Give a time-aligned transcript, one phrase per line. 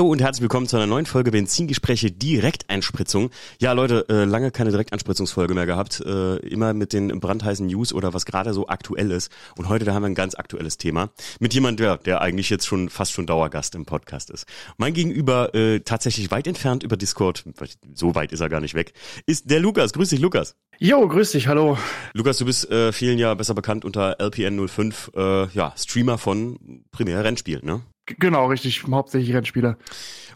[0.00, 3.28] Hallo und herzlich willkommen zu einer neuen Folge Benzingespräche Direkteinspritzung.
[3.58, 6.00] Ja, Leute, äh, lange keine Direkteinspritzungsfolge mehr gehabt.
[6.00, 9.30] Äh, immer mit den brandheißen News oder was gerade so aktuell ist.
[9.58, 12.66] Und heute da haben wir ein ganz aktuelles Thema mit jemandem, der, der eigentlich jetzt
[12.66, 14.46] schon fast schon Dauergast im Podcast ist.
[14.78, 17.44] Mein Gegenüber äh, tatsächlich weit entfernt über Discord,
[17.92, 18.94] so weit ist er gar nicht weg,
[19.26, 19.92] ist der Lukas.
[19.92, 20.56] Grüß dich, Lukas.
[20.78, 21.76] Jo, grüß dich, hallo.
[22.14, 27.22] Lukas, du bist äh, vielen ja besser bekannt unter LPN05, äh, ja, Streamer von Primär
[27.22, 27.82] Rennspiel, ne?
[28.18, 29.76] Genau, richtig, hauptsächlich Rennspieler.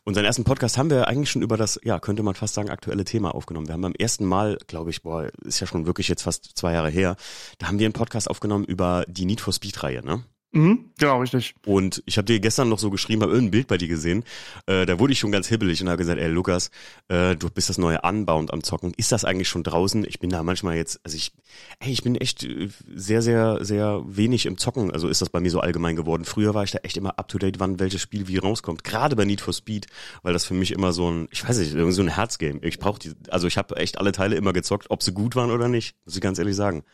[0.04, 3.04] Unseren ersten Podcast haben wir eigentlich schon über das, ja, könnte man fast sagen, aktuelle
[3.04, 3.68] Thema aufgenommen.
[3.68, 6.74] Wir haben beim ersten Mal, glaube ich, boah, ist ja schon wirklich jetzt fast zwei
[6.74, 7.16] Jahre her,
[7.58, 10.22] da haben wir einen Podcast aufgenommen über die Need for Speed Reihe, ne?
[10.56, 11.56] Mhm, genau, richtig.
[11.66, 14.22] Und ich habe dir gestern noch so geschrieben, habe irgendein Bild bei dir gesehen.
[14.66, 16.70] Äh, da wurde ich schon ganz hibbelig und habe gesagt, ey Lukas,
[17.08, 18.94] äh, du bist das neue Unbound am Zocken.
[18.96, 20.04] Ist das eigentlich schon draußen?
[20.06, 21.32] Ich bin da manchmal jetzt, also ich,
[21.80, 24.92] ey, ich bin echt äh, sehr, sehr, sehr wenig im Zocken.
[24.92, 26.24] Also ist das bei mir so allgemein geworden.
[26.24, 28.84] Früher war ich da echt immer up to date, wann welches Spiel wie rauskommt.
[28.84, 29.88] Gerade bei Need for Speed,
[30.22, 32.60] weil das für mich immer so ein, ich weiß nicht, so ein Herzgame.
[32.62, 35.50] Ich brauche die, also ich habe echt alle Teile immer gezockt, ob sie gut waren
[35.50, 36.84] oder nicht, muss ich ganz ehrlich sagen.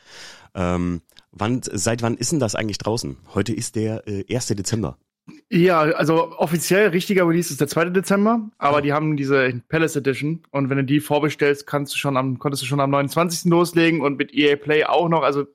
[0.55, 3.17] Ähm, wann, seit wann ist denn das eigentlich draußen?
[3.35, 4.49] Heute ist der äh, 1.
[4.49, 4.99] Dezember.
[5.49, 7.91] Ja, also offiziell richtiger Release ist der 2.
[7.91, 8.81] Dezember, aber oh.
[8.81, 12.63] die haben diese Palace Edition und wenn du die vorbestellst, kannst du schon am, konntest
[12.63, 13.51] du schon am 29.
[13.51, 15.23] loslegen und mit EA Play auch noch.
[15.23, 15.47] Also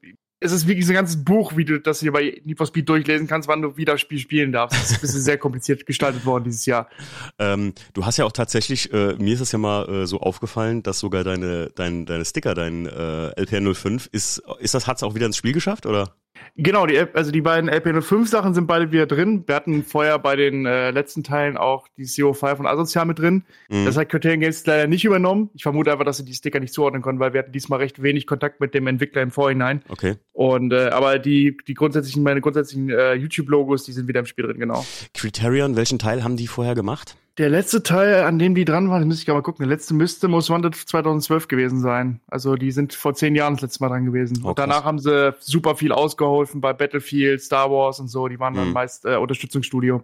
[0.46, 2.88] es ist wirklich so ein ganzes Buch, wie du das hier bei Need for Speed
[2.88, 4.78] durchlesen kannst, wann du wieder das Spiel spielen darfst.
[4.78, 6.90] Das ist ein bisschen sehr kompliziert gestaltet worden dieses Jahr.
[7.38, 10.84] Ähm, du hast ja auch tatsächlich, äh, mir ist es ja mal äh, so aufgefallen,
[10.84, 15.26] dass sogar deine, dein, deine Sticker, dein äh, LPR05, ist, ist das, hat's auch wieder
[15.26, 16.16] ins Spiel geschafft, oder?
[16.58, 19.44] Genau, die, also die beiden LP05-Sachen sind beide wieder drin.
[19.46, 23.44] Wir hatten vorher bei den äh, letzten Teilen auch die CO5 von Asozial mit drin.
[23.70, 23.86] Mhm.
[23.86, 25.50] Das hat Criterion Games leider nicht übernommen.
[25.54, 28.02] Ich vermute einfach, dass sie die Sticker nicht zuordnen konnten, weil wir hatten diesmal recht
[28.02, 29.84] wenig Kontakt mit dem Entwickler im Vorhinein.
[29.90, 30.16] Okay.
[30.32, 34.46] Und äh, aber die, die grundsätzlichen, meine grundsätzlichen äh, YouTube-Logos, die sind wieder im Spiel
[34.46, 34.86] drin, genau.
[35.14, 37.18] Criterion, welchen Teil haben die vorher gemacht?
[37.38, 39.68] Der letzte Teil, an dem die dran waren, müsste ich gerade mal gucken.
[39.68, 42.22] Der letzte müsste Most Wanted 2012 gewesen sein.
[42.28, 44.42] Also die sind vor zehn Jahren das letzte Mal dran gewesen.
[44.44, 48.30] Oh, und danach haben sie super viel ausgeholfen bei Battlefield, Star Wars und so.
[48.30, 48.74] Die waren dann hm.
[48.74, 50.02] meist äh, Unterstützungsstudio.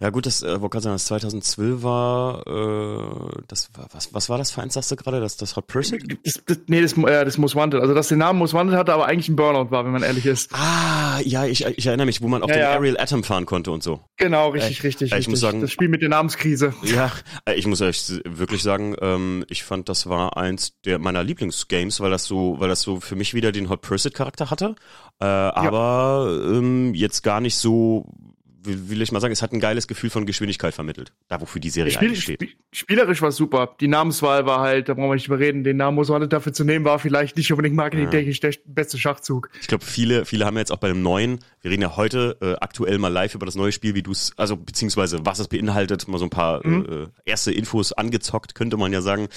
[0.00, 4.28] Ja gut, das, äh, wo kann sagen, das 2012 war, äh, das war, was, was
[4.28, 6.18] war das für eins, sagst du gerade, das, das Hot Pursuit?
[6.24, 8.92] Das, das, nee, das, äh, das Most Wanted, also dass der Name Most Wanted hatte,
[8.92, 10.50] aber eigentlich ein Burnout war, wenn man ehrlich ist.
[10.54, 12.70] Ah, ja, ich, ich erinnere mich, wo man auf ja, den ja.
[12.72, 14.00] Aerial Atom fahren konnte und so.
[14.16, 15.30] Genau, richtig, äh, richtig, äh, ich richtig.
[15.30, 16.65] Muss sagen, das Spiel mit der Namenskrise.
[16.82, 17.12] Ja,
[17.44, 22.00] äh, ich muss euch wirklich sagen, ähm, ich fand, das war eins der meiner Lieblingsgames,
[22.00, 24.76] weil das so, weil das so für mich wieder den Hot Pursuit Charakter hatte,
[25.20, 28.06] äh, aber ähm, jetzt gar nicht so
[28.66, 31.12] will ich mal sagen, es hat ein geiles Gefühl von Geschwindigkeit vermittelt.
[31.28, 32.56] Da, wofür die Serie Spiel, eigentlich steht.
[32.72, 33.76] Spielerisch war super.
[33.80, 36.64] Die Namenswahl war halt, da brauchen wir nicht überreden, den Namen muss man dafür zu
[36.64, 38.50] nehmen, war vielleicht nicht unbedingt marketingtechnisch ja.
[38.50, 39.50] der beste Schachzug.
[39.60, 42.54] Ich glaube, viele, viele haben jetzt auch bei dem neuen, wir reden ja heute äh,
[42.60, 46.08] aktuell mal live über das neue Spiel, wie du es, also beziehungsweise was es beinhaltet,
[46.08, 46.86] mal so ein paar mhm.
[46.88, 49.28] äh, erste Infos angezockt, könnte man ja sagen.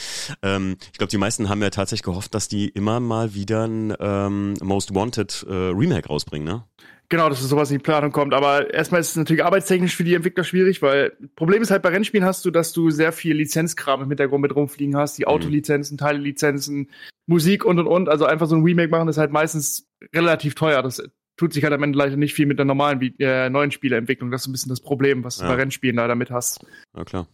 [0.41, 3.93] Ähm, ich glaube, die meisten haben ja tatsächlich gehofft, dass die immer mal wieder ein
[3.99, 6.63] ähm, Most Wanted äh, Remake rausbringen, ne?
[7.11, 8.35] Genau, dass sowas in die Planung kommt.
[8.35, 11.89] Aber erstmal ist es natürlich arbeitstechnisch für die Entwickler schwierig, weil Problem ist halt bei
[11.89, 15.29] Rennspielen hast du, dass du sehr viel Lizenzkram im Hintergrund mit rumfliegen hast, die mhm.
[15.29, 16.91] Autolizenzen, Teilelizenzen,
[17.25, 18.09] Musik und und und.
[18.09, 20.83] Also einfach so ein Remake machen ist halt meistens relativ teuer.
[20.83, 21.01] Das
[21.35, 24.29] tut sich halt am Ende leider nicht viel mit der normalen, äh, neuen Spieleentwicklung.
[24.29, 25.47] Das ist ein bisschen das Problem, was ja.
[25.47, 26.63] du bei Rennspielen leider mit hast.
[26.95, 27.27] Ja, klar.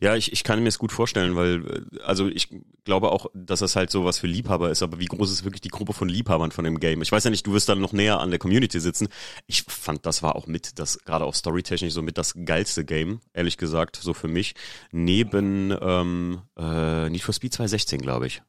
[0.00, 2.48] Ja, ich, ich kann mir es gut vorstellen, weil, äh, also ich
[2.84, 5.60] glaube auch, dass das halt so was für Liebhaber ist, aber wie groß ist wirklich
[5.60, 7.02] die Gruppe von Liebhabern von dem Game?
[7.02, 9.08] Ich weiß ja nicht, du wirst dann noch näher an der Community sitzen.
[9.46, 13.20] Ich fand, das war auch mit, das gerade auch storytechnisch so mit das geilste Game,
[13.32, 14.54] ehrlich gesagt, so für mich.
[14.90, 18.42] Neben ähm, äh, Need for Speed 2016, glaube ich.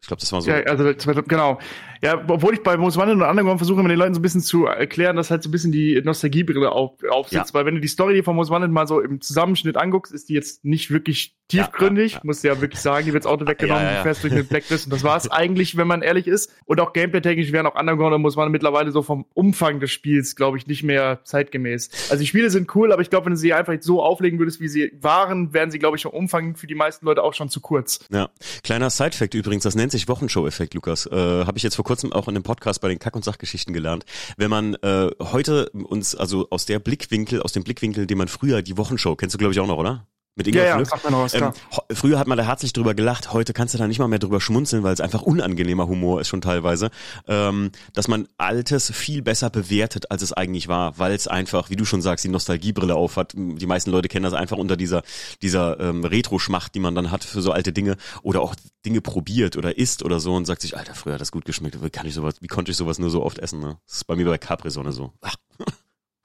[0.00, 0.50] Ich glaube, das war so.
[0.50, 0.94] Ja, also
[1.26, 1.58] genau.
[2.02, 4.40] Ja, obwohl ich bei Most Wanted und anderen versuche, immer den Leuten so ein bisschen
[4.40, 7.50] zu erklären, dass halt so ein bisschen die Nostalgiebrille auf, aufsitzt.
[7.50, 7.54] Ja.
[7.54, 10.34] Weil wenn du die Story von Most Wanted mal so im Zusammenschnitt anguckst, ist die
[10.34, 12.12] jetzt nicht wirklich tiefgründig.
[12.12, 14.24] Ja, ja, Musst du ja wirklich sagen, die wird das Auto weggenommen, ja, ja, fährst
[14.24, 14.86] durch eine Blacklist.
[14.86, 16.50] Und das war es eigentlich, wenn man ehrlich ist.
[16.64, 20.36] Und auch gameplay-technisch wären auch Underground und Most Wanted mittlerweile so vom Umfang des Spiels,
[20.36, 21.90] glaube ich, nicht mehr zeitgemäß.
[22.08, 24.60] Also die Spiele sind cool, aber ich glaube, wenn du sie einfach so auflegen würdest,
[24.60, 27.50] wie sie waren, wären sie, glaube ich, vom Umfang für die meisten Leute auch schon
[27.50, 28.00] zu kurz.
[28.10, 28.30] Ja.
[28.62, 31.06] Kleiner Side-Fact übrigens, das nennt nennt sich Wochenshow-Effekt, Lukas.
[31.06, 33.74] Äh, Habe ich jetzt vor kurzem auch in dem Podcast bei den Kack- und Sachgeschichten
[33.74, 34.04] gelernt.
[34.36, 38.62] Wenn man äh, heute uns, also aus der Blickwinkel, aus dem Blickwinkel, den man früher
[38.62, 40.06] die Wochenshow, kennst du glaube ich auch noch, oder?
[40.36, 41.50] Mit Ingolf ja, ja, noch was, ähm,
[41.92, 44.40] früher hat man da herzlich drüber gelacht, heute kannst du da nicht mal mehr drüber
[44.40, 46.90] schmunzeln, weil es einfach unangenehmer Humor ist schon teilweise,
[47.26, 51.76] ähm, dass man Altes viel besser bewertet, als es eigentlich war, weil es einfach, wie
[51.76, 53.34] du schon sagst, die Nostalgiebrille aufhat.
[53.34, 55.02] Die meisten Leute kennen das einfach unter dieser,
[55.42, 58.54] dieser ähm, Retro-Schmacht, die man dann hat für so alte Dinge oder auch
[58.86, 61.82] Dinge probiert oder isst oder so und sagt sich, Alter, früher hat das gut geschmeckt,
[61.82, 63.60] wie kann ich sowas, wie konnte ich sowas nur so oft essen?
[63.60, 63.78] Ne?
[63.86, 65.12] Das ist bei mir bei Capri-Sonne so.
[65.22, 65.34] Ach.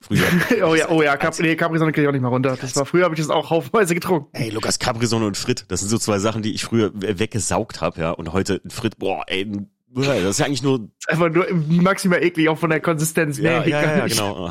[0.06, 0.24] Früher.
[0.68, 2.56] oh ja, oh ja, Cap nee, Capri-Sonne kriege ich auch nicht mehr runter.
[2.60, 4.28] Das war früher habe ich das auch haufenweise getrunken.
[4.32, 8.00] Ey, Lukas, Capri-Sonne und Frit, das sind so zwei Sachen, die ich früher weggesaugt habe,
[8.00, 8.10] ja.
[8.10, 9.50] Und heute Frit, boah, ey,
[9.94, 10.88] das ist ja eigentlich nur.
[11.06, 13.38] Einfach nur maximal eklig, auch von der Konsistenz.
[13.38, 14.50] Ja, nee, ja, ja, ja, genau.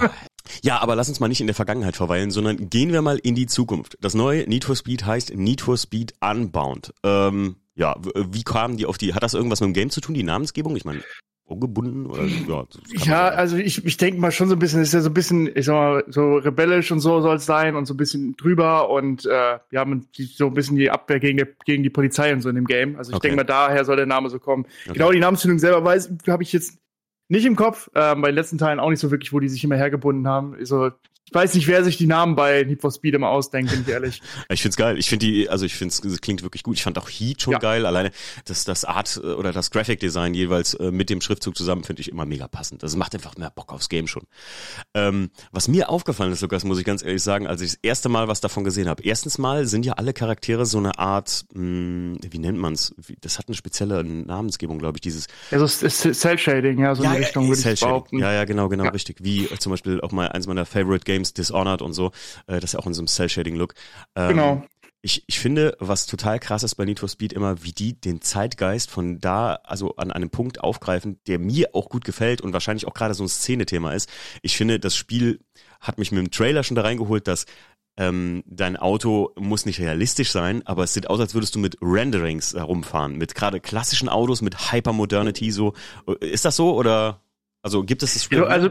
[0.61, 3.35] Ja, aber lass uns mal nicht in der Vergangenheit verweilen, sondern gehen wir mal in
[3.35, 3.97] die Zukunft.
[4.01, 6.93] Das neue Need for Speed heißt Need for Speed Unbound.
[7.03, 10.13] Ähm, ja, wie kamen die auf die, hat das irgendwas mit dem Game zu tun,
[10.13, 10.75] die Namensgebung?
[10.75, 11.01] Ich meine,
[11.45, 12.65] ungebunden oder ja.
[13.03, 15.49] Ja, also ich, ich denke mal schon so ein bisschen, ist ja so ein bisschen,
[15.55, 18.89] ich sag mal, so rebellisch und so soll es sein und so ein bisschen drüber
[18.89, 22.41] und äh, wir haben so ein bisschen die Abwehr gegen die, gegen die Polizei und
[22.41, 22.97] so in dem Game.
[22.97, 23.27] Also ich okay.
[23.27, 24.65] denke mal, daher soll der Name so kommen.
[24.85, 24.93] Okay.
[24.93, 26.79] Genau die Namensfindung selber weiß, habe ich jetzt
[27.27, 29.63] nicht im Kopf, äh, bei den letzten Teilen auch nicht so wirklich, wo die sich
[29.63, 30.55] immer hergebunden haben.
[30.55, 30.91] Also
[31.27, 33.87] ich weiß nicht, wer sich die Namen bei Need for Speed immer ausdenkt, bin ich
[33.87, 34.21] ehrlich.
[34.49, 34.99] ich find's geil.
[34.99, 36.75] Ich finde die, also ich finde es klingt wirklich gut.
[36.77, 37.59] Ich fand auch Heat schon ja.
[37.59, 37.87] geil.
[37.87, 38.11] Alleine
[38.45, 42.01] das, das Art äh, oder das Graphic Design jeweils äh, mit dem Schriftzug zusammen finde
[42.01, 42.83] ich immer mega passend.
[42.83, 44.27] Das macht einfach mehr Bock aufs Game schon.
[44.93, 48.07] Ähm, was mir aufgefallen ist, Lukas, muss ich ganz ehrlich sagen, als ich das erste
[48.07, 49.01] Mal was davon gesehen habe.
[49.01, 52.93] Erstens mal sind ja alle Charaktere so eine Art, mh, hm, wie nennt man's?
[53.21, 55.25] Das hat eine spezielle Namensgebung, glaube ich, dieses.
[55.49, 58.19] Ja, so Cell Shading, ja, so ja, in die Richtung würde ich behaupten.
[58.19, 58.91] Ja, ja, genau, genau, ja.
[58.91, 59.17] richtig.
[59.23, 62.11] Wie zum Beispiel auch mal eins meiner Favorite Games Games, Dishonored und so,
[62.47, 63.73] äh, das ist ja auch in so einem Cell-Shading-Look.
[64.15, 64.63] Ähm, genau.
[65.01, 68.21] Ich, ich finde, was total krass ist bei Need for Speed immer, wie die den
[68.21, 72.87] Zeitgeist von da, also an einem Punkt aufgreifen, der mir auch gut gefällt und wahrscheinlich
[72.87, 74.09] auch gerade so ein Szenethema ist.
[74.41, 75.41] Ich finde, das Spiel
[75.79, 77.45] hat mich mit dem Trailer schon da reingeholt, dass
[77.97, 81.77] ähm, dein Auto muss nicht realistisch sein, aber es sieht aus, als würdest du mit
[81.81, 85.73] Renderings herumfahren, mit gerade klassischen Autos, mit Hypermodernity so.
[86.19, 87.21] Ist das so oder
[87.61, 88.43] also gibt es das Spiel?
[88.43, 88.69] Also,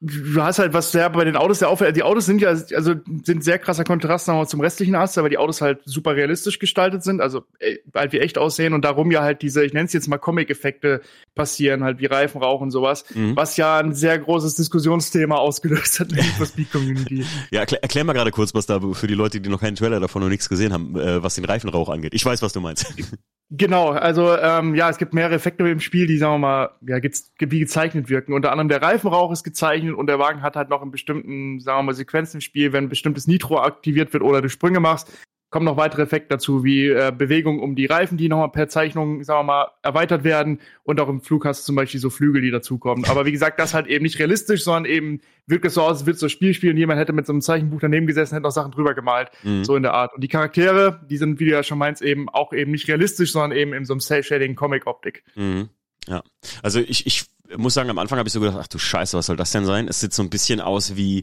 [0.00, 1.96] du hast halt was sehr bei den Autos sehr auffällt.
[1.96, 5.38] Die Autos sind ja also sind sehr krasser Kontrast nochmal zum restlichen Ast, weil die
[5.38, 9.22] Autos halt super realistisch gestaltet sind, also äh, halt wie echt aussehen und darum ja
[9.22, 11.00] halt diese, ich nenne es jetzt mal Comic-Effekte
[11.34, 13.34] passieren, halt wie Reifenrauch und sowas, mhm.
[13.34, 17.24] was ja ein sehr großes Diskussionsthema ausgelöst hat in der Speed Community.
[17.50, 19.98] ja, erklär, erklär mal gerade kurz, was da für die Leute, die noch keinen Trailer
[19.98, 22.14] davon noch nichts gesehen haben, äh, was den Reifenrauch angeht.
[22.14, 22.94] Ich weiß, was du meinst.
[23.50, 26.98] Genau, also ähm, ja, es gibt mehrere Effekte im Spiel, die, sagen wir mal, ja,
[27.38, 28.34] wie gezeichnet wirken.
[28.34, 31.78] Unter anderem der Reifenrauch ist gezeichnet und der Wagen hat halt noch in bestimmten, sagen
[31.78, 35.10] wir mal, Sequenzen im Spiel, wenn bestimmtes Nitro aktiviert wird oder du Sprünge machst,
[35.50, 39.24] kommen noch weitere Effekte dazu, wie äh, Bewegung um die Reifen, die nochmal per Zeichnung,
[39.24, 40.60] sagen wir mal, erweitert werden.
[40.82, 43.06] Und auch im Flug hast du zum Beispiel so Flügel, die dazukommen.
[43.06, 46.06] Aber wie gesagt, das halt eben nicht realistisch, sondern eben wirkt es so aus, als
[46.06, 46.76] würdest du das Spiel spielen.
[46.76, 49.30] Jemand hätte mit so einem Zeichenbuch daneben gesessen, hätte noch Sachen drüber gemalt.
[49.42, 49.64] Mhm.
[49.64, 50.14] So in der Art.
[50.14, 53.32] Und die Charaktere, die sind, wie du ja schon meinst, eben auch eben nicht realistisch,
[53.32, 55.24] sondern eben in so einem Cell-Shading-Comic-Optik.
[55.34, 55.70] Mhm.
[56.06, 56.22] Ja.
[56.62, 57.24] Also ich, ich
[57.56, 59.64] muss sagen, am Anfang habe ich so gedacht, ach du Scheiße, was soll das denn
[59.64, 59.88] sein?
[59.88, 61.22] Es sieht so ein bisschen aus wie,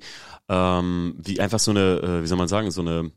[0.50, 3.12] ähm, wie einfach so eine, äh, wie soll man sagen, so eine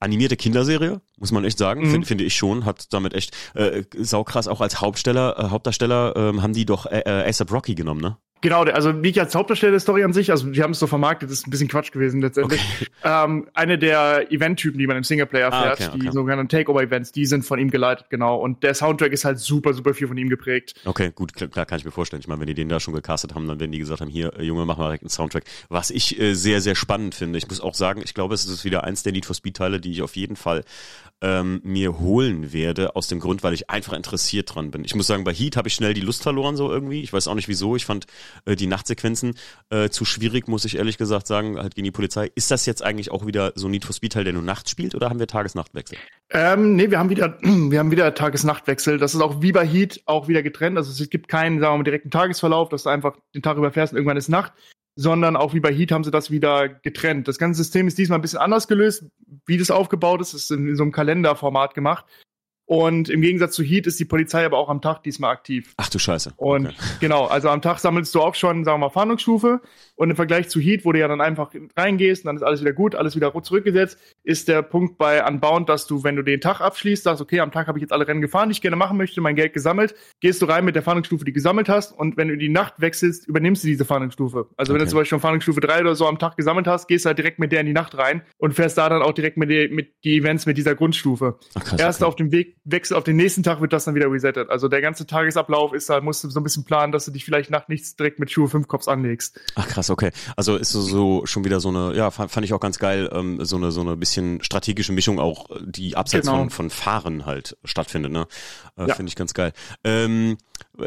[0.00, 1.90] animierte Kinderserie, muss man echt sagen, mhm.
[1.90, 6.42] finde find ich schon, hat damit echt äh, saukrass auch als Hauptsteller, äh, Hauptdarsteller ähm,
[6.42, 8.18] haben die doch äh, äh, ASAP Rocky genommen, ne?
[8.42, 11.30] Genau, also nicht als Hauptdarsteller der Story an sich, also die haben es so vermarktet,
[11.30, 12.60] das ist ein bisschen Quatsch gewesen letztendlich.
[12.60, 12.90] Okay.
[13.02, 15.98] Ähm, eine der Event-Typen, die man im Singleplayer ah, fährt, okay, okay.
[16.00, 18.36] die sogenannten Takeover-Events, die sind von ihm geleitet, genau.
[18.36, 20.74] Und der Soundtrack ist halt super, super viel von ihm geprägt.
[20.84, 22.20] Okay, gut, klar, klar kann ich mir vorstellen.
[22.20, 24.38] Ich meine, wenn die den da schon gecastet haben, dann werden die gesagt haben, hier,
[24.38, 25.44] äh, Junge, mach mal direkt einen Soundtrack.
[25.68, 27.38] Was ich äh, sehr, sehr spannend finde.
[27.38, 29.92] Ich muss auch sagen, ich glaube, es ist wieder eins der Need for Speed-Teile, die
[29.92, 30.62] ich auf jeden Fall
[31.22, 34.84] ähm, mir holen werde, aus dem Grund, weil ich einfach interessiert dran bin.
[34.84, 37.00] Ich muss sagen, bei Heat habe ich schnell die Lust verloren, so irgendwie.
[37.02, 37.74] Ich weiß auch nicht wieso.
[37.74, 38.06] Ich fand
[38.44, 39.34] äh, die Nachtsequenzen
[39.70, 42.30] äh, zu schwierig, muss ich ehrlich gesagt sagen, halt gegen die Polizei.
[42.34, 45.08] Ist das jetzt eigentlich auch wieder so Need for Speed-Teil, der nur nachts spielt, oder
[45.08, 45.96] haben wir Tages-Nacht-Wechsel?
[46.30, 48.98] Ähm, nee, wir haben wieder, wir haben wieder Tages-Nacht-Wechsel.
[48.98, 50.76] Das ist auch wie bei Heat auch wieder getrennt.
[50.76, 53.92] Also es gibt keinen, sagen wir mal, direkten Tagesverlauf, dass du einfach den Tag überfährst
[53.92, 54.52] und irgendwann ist Nacht
[54.96, 57.28] sondern auch wie bei Heat haben sie das wieder getrennt.
[57.28, 59.04] Das ganze System ist diesmal ein bisschen anders gelöst.
[59.46, 62.04] Wie das aufgebaut ist, ist in so einem Kalenderformat gemacht.
[62.66, 65.72] Und im Gegensatz zu Heat ist die Polizei aber auch am Tag diesmal aktiv.
[65.76, 66.32] Ach du Scheiße.
[66.36, 66.76] Und okay.
[67.00, 69.60] genau, also am Tag sammelst du auch schon, sagen wir mal, Fahndungsstufe.
[69.94, 72.60] Und im Vergleich zu Heat, wo du ja dann einfach reingehst und dann ist alles
[72.60, 76.40] wieder gut, alles wieder zurückgesetzt, ist der Punkt bei Unbound, dass du, wenn du den
[76.40, 78.76] Tag abschließt, sagst, okay, am Tag habe ich jetzt alle Rennen gefahren, die ich gerne
[78.76, 81.92] machen möchte, mein Geld gesammelt, gehst du rein mit der Fahndungsstufe, die du gesammelt hast.
[81.92, 84.48] Und wenn du die Nacht wechselst, übernimmst du diese Fahndungsstufe.
[84.56, 84.80] Also okay.
[84.80, 87.08] wenn du zum Beispiel schon Fahndungsstufe 3 oder so am Tag gesammelt hast, gehst du
[87.08, 89.50] halt direkt mit der in die Nacht rein und fährst da dann auch direkt mit,
[89.50, 91.38] die, mit die Events mit dieser Grundstufe.
[91.54, 92.08] Ach, krass, Erst okay.
[92.08, 94.50] auf dem Weg, wechsel auf den nächsten Tag wird das dann wieder resettet.
[94.50, 97.24] Also der ganze Tagesablauf ist da, musst du so ein bisschen planen, dass du dich
[97.24, 99.40] vielleicht nach nichts direkt mit Schuhe 5 Cops anlegst.
[99.54, 100.10] Ach krass, okay.
[100.36, 103.08] Also ist so, so schon wieder so eine, ja, fand, fand ich auch ganz geil,
[103.12, 106.38] ähm, so eine so eine bisschen strategische Mischung auch, die abseits genau.
[106.38, 108.26] von, von Fahren halt stattfindet, ne?
[108.76, 108.94] Äh, ja.
[108.94, 109.52] Finde ich ganz geil.
[109.84, 110.36] Ähm,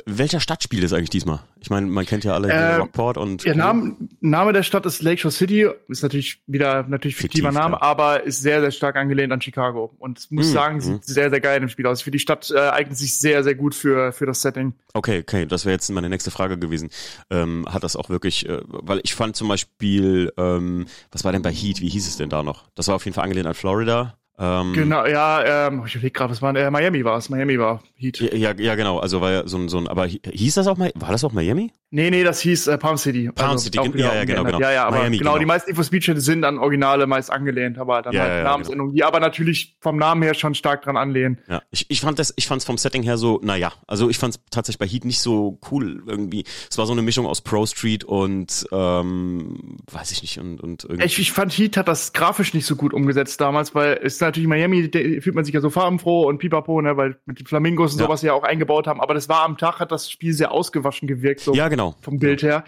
[0.05, 1.39] Welcher Stadt spielt es eigentlich diesmal?
[1.61, 3.43] Ich meine, man kennt ja alle Äh, Rockport und.
[3.45, 7.75] Der Name, Name der Stadt ist Lakeshore City, ist natürlich wieder natürlich fiktiver Fiktiv, Name,
[7.75, 7.81] ja.
[7.81, 9.95] aber ist sehr, sehr stark angelehnt an Chicago.
[9.99, 12.01] Und muss Mhm, sagen, sieht sehr, sehr geil im Spiel aus.
[12.01, 14.73] Für die Stadt äh, eignet sich sehr, sehr gut für, für das Setting.
[14.93, 16.89] Okay, okay, das wäre jetzt meine nächste Frage gewesen.
[17.29, 21.41] Ähm, hat das auch wirklich, äh, weil ich fand zum Beispiel, ähm, was war denn
[21.41, 21.81] bei Heat?
[21.81, 22.65] Wie hieß es denn da noch?
[22.75, 24.15] Das war auf jeden Fall angelehnt an Florida.
[24.39, 27.83] Ähm, Genau, ja, ähm, ich überlege gerade, was war äh, Miami war es, Miami war
[27.95, 28.19] Heat.
[28.19, 28.99] Ja, ja, genau.
[28.99, 31.23] Also war ja so ein, so ein, aber hi- hieß das auch mal, war das
[31.25, 31.73] auch Miami?
[31.91, 33.31] Nee, nee, das hieß äh, Palm City.
[33.33, 34.45] Palm City, auch ja, ja, genau, umgeändert.
[34.45, 34.59] genau.
[34.59, 35.39] Ja, ja, aber Miami, genau, genau.
[35.39, 38.95] die meisten Info-Speeches sind an Originale meist angelehnt, aber dann Ja, halt ja, ja, Namensänderungen,
[38.95, 41.39] die aber natürlich vom Namen her schon stark dran anlehnen.
[41.49, 44.39] Ja, ich, ich fand das, ich fand's vom Setting her so, naja, also ich fand's
[44.51, 46.45] tatsächlich bei Heat nicht so cool irgendwie.
[46.69, 50.83] Es war so eine Mischung aus Pro Street und ähm, weiß ich nicht und und
[50.83, 51.05] irgendwie.
[51.05, 54.21] Ich, ich fand Heat hat das grafisch nicht so gut umgesetzt damals, weil es ist
[54.29, 54.89] natürlich Miami,
[55.21, 58.05] fühlt man sich ja so farbenfroh und pipapo, ne, weil mit den Flamingos und Ja.
[58.05, 61.07] sowas ja auch eingebaut haben, aber das war am Tag, hat das Spiel sehr ausgewaschen
[61.07, 61.95] gewirkt, so ja, genau.
[62.01, 62.63] vom Bild her.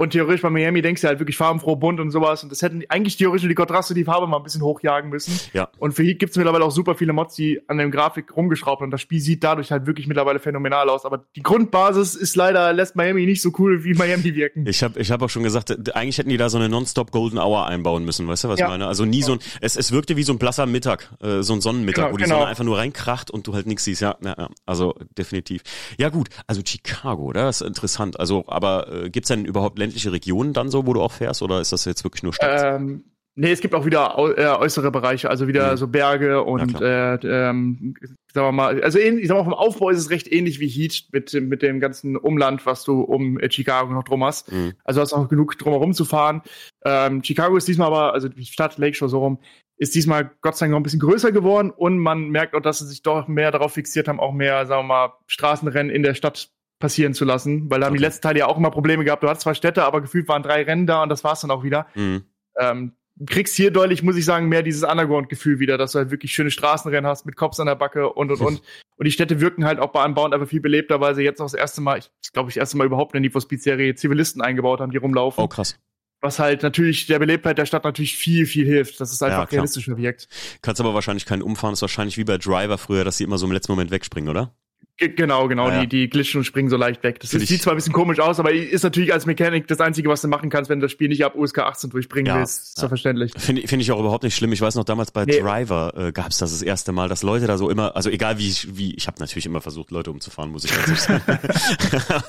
[0.00, 2.42] Und theoretisch bei Miami denkst du halt wirklich farbenfroh, bunt und sowas.
[2.42, 5.38] Und das hätten eigentlich theoretisch nur die Kontraste, die Farbe mal ein bisschen hochjagen müssen.
[5.52, 5.68] Ja.
[5.78, 8.86] Und für Heat gibt's mittlerweile auch super viele Mods, die an der Grafik rumgeschraubt haben.
[8.86, 11.04] und das Spiel sieht dadurch halt wirklich mittlerweile phänomenal aus.
[11.04, 14.66] Aber die Grundbasis ist leider, lässt Miami nicht so cool wie Miami wirken.
[14.66, 17.38] Ich habe ich hab auch schon gesagt, eigentlich hätten die da so eine Nonstop Golden
[17.38, 18.64] Hour einbauen müssen, weißt du, was Ja.
[18.68, 18.86] ich meine?
[18.86, 21.60] Also nie so ein, es, es wirkte wie so ein blasser Mittag, äh, so ein
[21.60, 22.36] Sonnenmittag, Genau, wo die genau.
[22.36, 25.60] Sonne einfach nur reinkracht und du halt nichts siehst, ja, ja, ja, also definitiv.
[25.98, 27.42] Ja gut, also Chicago, oder?
[27.42, 28.18] Das ist interessant.
[28.18, 31.60] Also, aber äh, gibt's denn überhaupt ländliche Regionen dann so, wo du auch fährst, oder
[31.60, 32.80] ist das jetzt wirklich nur Stadt?
[32.80, 33.04] Ähm,
[33.34, 35.76] nee, es gibt auch wieder au äh, äußere Bereiche, also wieder Mhm.
[35.76, 37.94] so Berge und äh, ähm,
[38.32, 41.08] sagen wir mal, also ich sag mal, vom Aufbau ist es recht ähnlich wie Heat
[41.12, 44.52] mit, dem- mit dem ganzen Umland, was du um äh, Chicago noch drum hast.
[44.52, 44.72] Mhm.
[44.84, 46.42] Also hast auch genug drumherum zu fahren.
[46.84, 49.38] Ähm, Chicago ist diesmal aber, also die Stadt Lakeshore so rum,
[49.76, 52.80] ist diesmal Gott sei Dank noch ein bisschen größer geworden und man merkt auch, dass
[52.80, 56.14] sie sich doch mehr darauf fixiert haben, auch mehr, sagen wir mal, Straßenrennen in der
[56.14, 58.06] Stadt passieren zu lassen, weil da haben die Okay.
[58.06, 59.22] letzten Teile ja auch immer Probleme gehabt.
[59.22, 61.62] Du hattest zwar Städte, aber gefühlt waren drei Rennen da und das war's dann auch
[61.62, 62.24] wieder Mhm.
[62.58, 66.10] ähm, du kriegst hier deutlich, muss ich sagen, mehr dieses Underground-Gefühl wieder, dass du halt
[66.10, 68.62] wirklich schöne Straßenrennen hast mit Cops an der Backe und und und.
[68.96, 71.44] und die Städte wirken halt auch bei Unbound einfach viel belebter, weil sie jetzt auch
[71.44, 74.40] das erste Mal, ich glaube, ich das erste Mal überhaupt in Need for Speed-Serie Zivilisten
[74.40, 75.44] eingebaut haben, die rumlaufen.
[75.44, 75.78] Oh krass.
[76.22, 79.56] Was halt natürlich der Belebtheit der Stadt natürlich viel, viel hilft, dass es einfach Ja,
[79.56, 80.28] realistischer wirkt.
[80.62, 83.46] Kannst aber wahrscheinlich keinen umfahren, ist wahrscheinlich wie bei Driver früher, dass sie immer so
[83.46, 84.54] im letzten Moment wegspringen, oder?
[85.00, 85.80] Ge genau, genau, Ah, ja.
[85.80, 87.18] die, die glitschen und springen so leicht weg.
[87.20, 90.10] Das ich- sieht zwar ein bisschen komisch aus, aber ist natürlich als Mechanik das Einzige,
[90.10, 92.68] was du machen kannst, wenn du das Spiel nicht ab USK 18 durchbringen Ja, willst.
[92.68, 92.82] Ist ja.
[92.82, 93.32] ja verständlich.
[93.36, 94.52] Finde find ich auch überhaupt nicht schlimm.
[94.52, 95.40] Ich weiß noch damals bei Nee.
[95.40, 98.36] Driver äh, gab es das das erste Mal, dass Leute da so immer, also egal
[98.38, 101.38] wie ich, wie ich habe natürlich immer versucht, Leute umzufahren, muss ich ganz ehrlich sagen.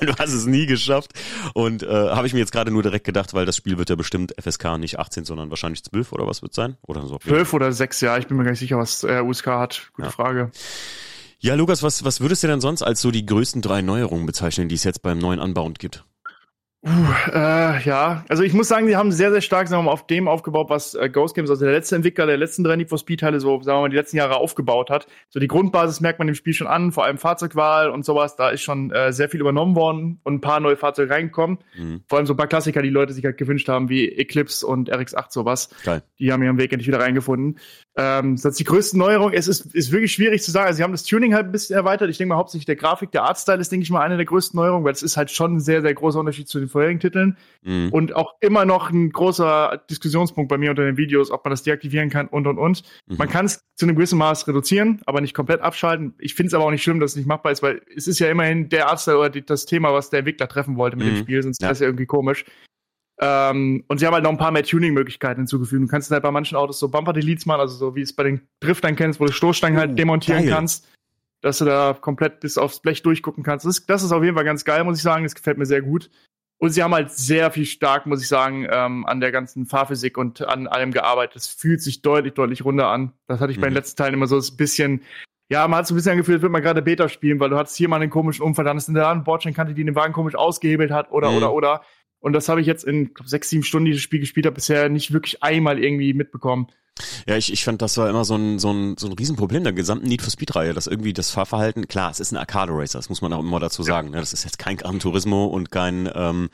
[0.00, 1.10] du hast es nie geschafft.
[1.52, 3.96] Und äh, habe ich mir jetzt gerade nur direkt gedacht, weil das Spiel wird ja
[3.96, 6.76] bestimmt FSK nicht 18, sondern wahrscheinlich 12 oder was wird sein?
[6.86, 7.18] Oder so.
[7.18, 9.90] Zwölf oder sechs, ja, ich bin mir gar nicht sicher, was äh, USK hat.
[9.94, 10.10] Gute.
[10.10, 10.50] Frage.
[11.44, 14.68] Ja, Lukas, was, was würdest du denn sonst als so die größten drei Neuerungen bezeichnen,
[14.68, 16.04] die es jetzt beim neuen Unbound gibt?
[16.84, 19.92] Uh, äh, ja, also ich muss sagen, die haben sehr, sehr stark sagen wir mal,
[19.92, 22.88] auf dem aufgebaut, was äh, Ghost Games, also der letzte Entwickler der letzten drei Need
[22.88, 25.06] for Speed Teile, so sagen wir mal, die letzten Jahre aufgebaut hat.
[25.28, 28.50] So die Grundbasis merkt man im Spiel schon an, vor allem Fahrzeugwahl und sowas, da
[28.50, 31.58] ist schon äh, sehr viel übernommen worden und ein paar neue Fahrzeuge reingekommen.
[31.78, 32.02] Mhm.
[32.08, 34.92] Vor allem so ein paar Klassiker, die Leute sich halt gewünscht haben, wie Eclipse und
[34.92, 35.70] RX8 sowas.
[35.84, 36.02] Geil.
[36.18, 37.60] Die haben ihren Weg endlich wieder reingefunden.
[37.94, 39.32] Ähm, das ist die größte Neuerung.
[39.32, 40.66] Es ist, ist wirklich schwierig zu sagen.
[40.66, 42.10] Also sie haben das Tuning halt ein bisschen erweitert.
[42.10, 44.58] Ich denke mal hauptsächlich der Grafik, der Artstyle ist, denke ich mal, eine der größten
[44.58, 47.36] Neuerungen, weil es ist halt schon ein sehr, sehr großer Unterschied zu den vorherigen Titeln.
[47.62, 47.90] Mhm.
[47.92, 51.62] Und auch immer noch ein großer Diskussionspunkt bei mir unter den Videos, ob man das
[51.62, 52.82] deaktivieren kann und und und.
[53.06, 53.16] Mhm.
[53.18, 56.14] Man kann es zu einem gewissen Maß reduzieren, aber nicht komplett abschalten.
[56.18, 58.18] Ich finde es aber auch nicht schlimm, dass es nicht machbar ist, weil es ist
[58.18, 61.10] ja immerhin der Artstyle oder die, das Thema, was der Entwickler treffen wollte mit Mhm.
[61.14, 61.66] dem Spiel, sonst Ja.
[61.66, 62.44] wäre es ja irgendwie komisch.
[63.20, 65.82] Ähm, und sie haben halt noch ein paar mehr Tuning-Möglichkeiten hinzugefügt.
[65.82, 68.40] Du kannst halt bei manchen Autos so Bumper-Deletes machen, also so wie es bei den
[68.60, 70.52] Driftern kennst, wo du Stoßstangen Oh, halt demontieren geil.
[70.54, 70.88] kannst,
[71.40, 73.66] dass du da komplett bis aufs Blech durchgucken kannst.
[73.66, 75.24] Das ist, das ist auf jeden Fall ganz geil, muss ich sagen.
[75.24, 76.10] Das gefällt mir sehr gut.
[76.62, 80.16] Und sie haben halt sehr viel stark, muss ich sagen, ähm, an der ganzen Fahrphysik
[80.16, 81.34] und an allem gearbeitet.
[81.34, 83.12] Es fühlt sich deutlich, deutlich runder an.
[83.26, 83.78] Das hatte ich bei den Mhm.
[83.78, 85.02] letzten Teilen immer so ein bisschen,
[85.50, 87.56] ja, man hat so ein bisschen angefühlt, als würde man gerade Beta spielen, weil du
[87.56, 90.12] hattest hier mal einen komischen Unfall, dann ist in der anderen Bordsteinkante, die den Wagen
[90.12, 91.36] komisch ausgehebelt hat, oder, Mhm.
[91.38, 91.82] oder, oder.
[92.22, 94.46] Und das habe ich jetzt in glaub, sechs, sieben Stunden, die ich das Spiel gespielt
[94.46, 96.68] habe, bisher nicht wirklich einmal irgendwie mitbekommen.
[97.26, 99.72] Ja, ich, ich fand, das war immer so ein, so ein, so ein Riesenproblem der
[99.72, 103.22] gesamten Need for Speed-Reihe, dass irgendwie das Fahrverhalten, klar, es ist ein Arcade-Racer, das muss
[103.22, 104.10] man auch immer dazu sagen.
[104.10, 104.18] Ne?
[104.20, 106.50] Das ist jetzt kein Gran Turismo und kein ähm,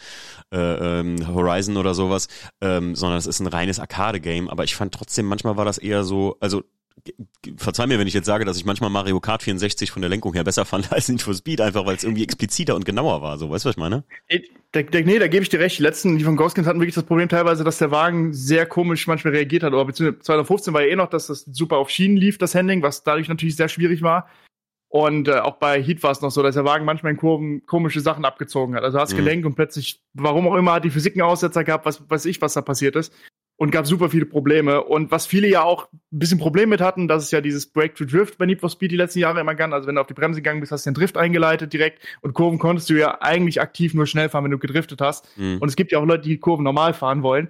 [0.52, 2.28] äh, ähm, Horizon oder sowas,
[2.60, 4.48] ähm, sondern es ist ein reines Arcade-Game.
[4.48, 6.62] Aber ich fand trotzdem, manchmal war das eher so, also
[7.56, 10.34] verzeih mir, wenn ich jetzt sage, dass ich manchmal Mario Kart 64 von der Lenkung
[10.34, 13.38] her besser fand als Need for Speed, einfach weil es irgendwie expliziter und genauer war.
[13.38, 14.04] So, weißt du, was ich meine?
[14.72, 15.78] Da, da, nee, da gebe ich dir recht.
[15.78, 18.66] Die letzten, die von Ghost Games hatten wirklich das Problem teilweise, dass der Wagen sehr
[18.66, 19.72] komisch manchmal reagiert hat.
[19.72, 22.82] Aber beziehungsweise 2015 war ja eh noch, dass das super auf Schienen lief, das Handling,
[22.82, 24.28] was dadurch natürlich sehr schwierig war.
[24.90, 27.66] Und äh, auch bei Heat war es noch so, dass der Wagen manchmal in Kurven
[27.66, 28.84] komische Sachen abgezogen hat.
[28.84, 29.18] Also hast mhm.
[29.18, 32.40] Gelenk und plötzlich, warum auch immer, hat die Physik einen Aussetzer gehabt, was weiß ich,
[32.40, 33.12] was da passiert ist.
[33.60, 34.84] Und gab super viele Probleme.
[34.84, 38.06] Und was viele ja auch ein bisschen Problem mit hatten, das ist ja dieses Breakthrough
[38.06, 39.72] Drift bei Need for Speed die letzten Jahre immer gern.
[39.72, 42.00] Also wenn du auf die Bremse gegangen bist, hast du den Drift eingeleitet direkt.
[42.20, 45.36] Und Kurven konntest du ja eigentlich aktiv nur schnell fahren, wenn du gedriftet hast.
[45.36, 45.58] Mhm.
[45.58, 47.48] Und es gibt ja auch Leute, die Kurven normal fahren wollen.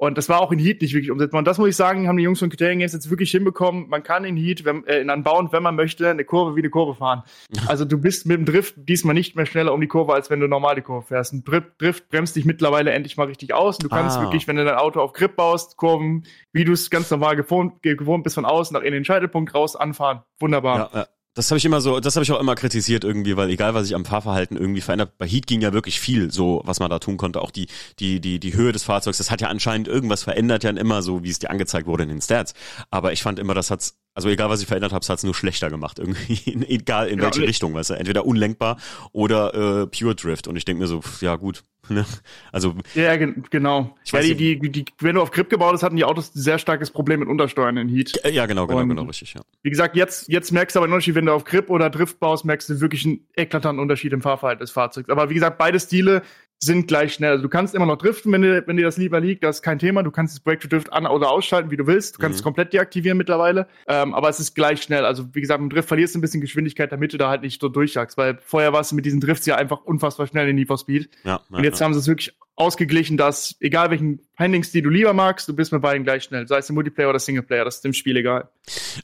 [0.00, 1.40] Und das war auch in Heat nicht wirklich umsetzbar.
[1.40, 3.90] Und das muss ich sagen, haben die Jungs von Criterion Games jetzt wirklich hinbekommen.
[3.90, 6.70] Man kann in Heat, wenn, äh, in Unbound, wenn man möchte, eine Kurve wie eine
[6.70, 7.22] Kurve fahren.
[7.66, 10.40] Also du bist mit dem Drift diesmal nicht mehr schneller um die Kurve, als wenn
[10.40, 11.34] du normal die Kurve fährst.
[11.34, 13.76] Ein Drift, Drift bremst dich mittlerweile endlich mal richtig aus.
[13.76, 14.22] Und du kannst ah.
[14.22, 17.82] wirklich, wenn du dein Auto auf Grip baust, Kurven, wie du es ganz normal gewohnt,
[17.82, 20.22] gewohnt bist, von außen nach in den Scheitelpunkt raus anfahren.
[20.38, 20.90] Wunderbar.
[20.94, 21.06] Ja, ja.
[21.34, 23.84] Das habe ich immer so, das habe ich auch immer kritisiert irgendwie, weil egal was
[23.84, 26.98] sich am Fahrverhalten irgendwie verändert, bei Heat ging ja wirklich viel, so was man da
[26.98, 27.68] tun konnte, auch die
[28.00, 31.22] die die die Höhe des Fahrzeugs, das hat ja anscheinend irgendwas verändert ja immer so,
[31.22, 32.54] wie es dir angezeigt wurde in den Stats,
[32.90, 35.34] aber ich fand immer, das hat's also egal was ich verändert habe, es hat's nur
[35.34, 38.76] schlechter gemacht irgendwie, egal in ja, welche Richtung, weißt du, entweder unlenkbar
[39.12, 40.48] oder äh, Pure Drift.
[40.48, 42.04] Und ich denke mir so, ja gut, Ne?
[42.52, 43.96] Also ja, genau.
[44.04, 46.40] Ich ja, die, die, die, wenn du auf Grip gebaut hast, hatten die Autos ein
[46.40, 48.20] sehr starkes Problem mit Untersteuern in Heat.
[48.30, 49.34] Ja, genau, genau, Und, genau, richtig.
[49.34, 49.40] Ja.
[49.62, 52.20] Wie gesagt, jetzt, jetzt merkst du aber einen Unterschied, wenn du auf Grip oder Drift
[52.20, 55.08] baust, merkst du wirklich einen eklatanten Unterschied im Fahrverhalten des Fahrzeugs.
[55.08, 56.22] Aber wie gesagt, beide Stile
[56.62, 57.30] sind gleich schnell.
[57.30, 59.62] Also du kannst immer noch driften, wenn dir, wenn dir das lieber liegt, das ist
[59.62, 60.02] kein Thema.
[60.02, 62.16] Du kannst das Break to Drift an- oder ausschalten, wie du willst.
[62.16, 62.40] Du kannst mhm.
[62.40, 63.66] es komplett deaktivieren mittlerweile.
[63.86, 65.06] Ähm, aber es ist gleich schnell.
[65.06, 67.60] Also wie gesagt, im Drift verlierst du ein bisschen Geschwindigkeit, damit du da halt nicht
[67.60, 68.18] so durchjagst.
[68.18, 71.08] Weil vorher warst du mit diesen Drifts ja einfach unfassbar schnell in Need for Speed.
[71.24, 71.86] Ja, ja, Und jetzt ja.
[71.86, 75.82] haben sie es wirklich ausgeglichen, dass egal welchen Handlingsstil du lieber magst, du bist mit
[75.82, 76.46] beiden gleich schnell.
[76.46, 78.48] Sei es im Multiplayer oder Singleplayer, das ist dem Spiel egal.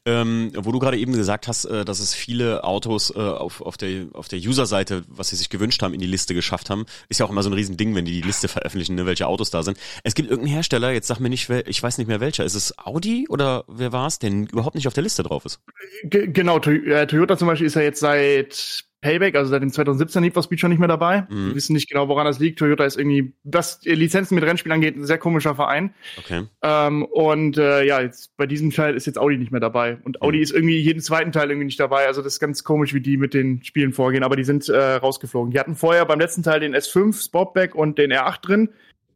[0.04, 3.76] Ähm, wo du gerade eben gesagt hast, äh, dass es viele Autos äh, auf, auf
[3.76, 7.20] der, auf der User-Seite, was sie sich gewünscht haben, in die Liste geschafft haben, ist
[7.20, 9.62] ja auch immer so ein Riesending, wenn die die Liste veröffentlichen, ne, welche Autos da
[9.62, 9.78] sind.
[10.04, 12.44] Es gibt irgendeinen Hersteller, jetzt sag mir nicht, ich weiß nicht mehr welcher.
[12.44, 15.60] Ist es Audi oder wer war es, der überhaupt nicht auf der Liste drauf ist?
[16.04, 20.22] G genau, äh, Toyota zum Beispiel ist ja jetzt seit Payback, also seit dem 2017
[20.22, 21.26] Need for Speed schon nicht mehr dabei.
[21.28, 21.48] Mhm.
[21.48, 22.58] Wir wissen nicht genau, woran das liegt.
[22.58, 25.94] Toyota ist irgendwie, was Lizenzen mit Rennspielen angeht, ein sehr komischer Verein.
[26.18, 26.44] Okay.
[26.62, 29.98] Ähm, und äh, ja, jetzt bei diesem Teil ist jetzt Audi nicht mehr dabei.
[30.04, 30.42] Und Audi mhm.
[30.42, 32.06] ist irgendwie jeden zweiten Teil irgendwie nicht dabei.
[32.06, 34.24] Also das ist ganz komisch, wie die mit den Spielen vorgehen.
[34.24, 35.52] Aber die sind äh, rausgeflogen.
[35.52, 38.68] Die hatten vorher beim letzten Teil den S5 Sportback und den R8 drin.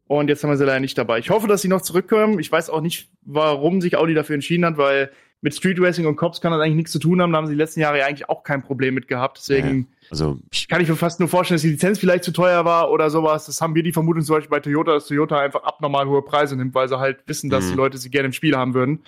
[0.07, 1.19] Und jetzt haben wir sie leider nicht dabei.
[1.19, 2.39] Ich hoffe, dass sie noch zurückkommen.
[2.39, 5.09] Ich weiß auch nicht, warum sich Audi dafür entschieden hat, weil
[5.41, 7.31] mit Street Racing und Cops kann das eigentlich nichts zu tun haben.
[7.31, 9.39] Da haben sie die letzten Jahre ja eigentlich auch kein Problem mit gehabt.
[9.39, 12.63] Deswegen ja, also kann ich mir fast nur vorstellen, dass die Lizenz vielleicht zu teuer
[12.63, 13.47] war oder sowas.
[13.47, 16.55] Das haben wir die Vermutung zum Beispiel bei Toyota, dass Toyota einfach abnormal hohe Preise
[16.55, 17.69] nimmt, weil sie halt wissen, dass mhm.
[17.69, 18.99] die Leute sie gerne im Spiel haben würden.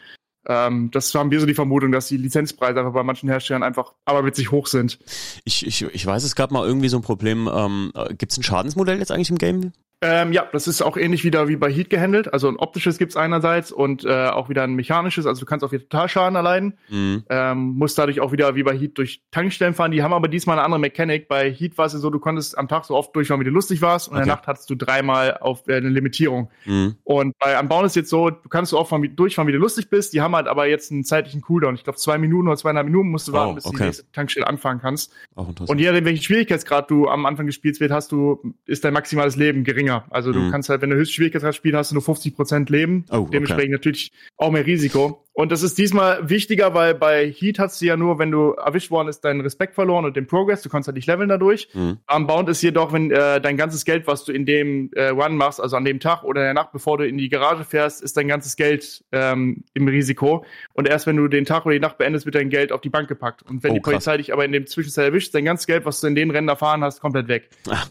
[0.46, 3.93] Ähm, das haben wir so die Vermutung, dass die Lizenzpreise einfach bei manchen Herstellern einfach
[4.06, 5.00] aberwitzig hoch sind.
[5.46, 7.50] Ich, ich, ich weiß, es gab mal irgendwie so ein Problem.
[7.54, 9.72] Ähm, Gibt es ein Schadensmodell jetzt eigentlich im Game?
[10.05, 12.33] Ähm, ja, das ist auch ähnlich wieder wie bei Heat gehandelt.
[12.33, 15.25] Also ein optisches gibt's einerseits und äh, auch wieder ein mechanisches.
[15.25, 16.77] Also du kannst auch wieder Totalschaden erleiden.
[16.89, 17.23] Mhm.
[17.29, 19.91] Ähm, musst dadurch auch wieder wie bei Heat durch Tankstellen fahren.
[19.91, 21.29] Die haben aber diesmal eine andere Mechanik.
[21.29, 23.81] Bei Heat war es so, du konntest am Tag so oft durchfahren, wie du lustig
[23.81, 24.09] warst.
[24.09, 24.23] Und okay.
[24.23, 26.51] in der Nacht hattest du dreimal auf äh, eine Limitierung.
[26.65, 26.97] Mhm.
[27.05, 30.11] Und bei Unbound ist jetzt so, du kannst so oft durchfahren, wie du lustig bist.
[30.11, 31.75] Die haben halt aber jetzt einen zeitlichen Cooldown.
[31.75, 33.77] Ich glaube, zwei Minuten oder zweieinhalb Minuten musst du warten, oh, bis okay.
[33.77, 35.13] die nächste Tankstelle anfangen kannst.
[35.35, 39.37] und je nachdem, welchen Schwierigkeitsgrad du am Anfang gespielt wird, hast du, ist dein maximales
[39.37, 40.06] Leben geringer geringer.
[40.10, 40.51] Also du mhm.
[40.51, 43.06] kannst halt, wenn du Höchstschwierigkeitsgrad spielst, hast du nur 50 Prozent Leben.
[43.10, 43.32] Oh, okay.
[43.34, 45.22] Dementsprechend natürlich auch mehr Risiko.
[45.34, 48.91] Und das ist diesmal wichtiger, weil bei Heat hast du ja nur, wenn du erwischt
[48.91, 50.62] worden ist, deinen Respekt verloren und den Progress.
[50.62, 51.69] Du kannst halt nicht leveln dadurch.
[51.74, 51.98] Mhm.
[52.06, 55.36] Am Bound ist jedoch, wenn äh, dein ganzes Geld, was du in dem äh, Run
[55.36, 58.04] machst, also an dem Tag oder in der Nacht, bevor du in die Garage fährst,
[58.04, 60.46] ist dein ganzes Geld ähm, im Risiko.
[60.74, 62.89] Und erst wenn du den Tag oder die Nacht beendest, wird dein Geld auf die
[62.89, 63.41] Bank gepackt.
[63.41, 66.00] Und wenn oh, die Polizei dich aber in dem Zwischenzeit erwischt, dein ganzes Geld, was
[66.00, 67.50] du in den Rennen erfahren hast, komplett weg.
[67.69, 67.89] Ach.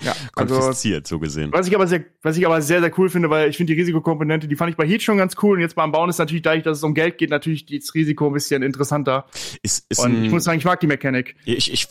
[0.00, 1.52] Ja, also, Konfisziert, so gesehen.
[1.52, 3.80] Was ich aber sehr, was ich aber sehr, sehr cool finde, weil ich finde die
[3.80, 6.42] Risikokomponente, die fand ich bei Heat schon ganz cool und jetzt beim Bauen ist natürlich
[6.56, 9.26] dadurch, dass es um Geld geht, natürlich das Risiko ein bisschen interessanter.
[9.62, 11.36] Ist, ist und ich muss sagen, ich mag die Mechanik.
[11.44, 11.88] Ich, ich,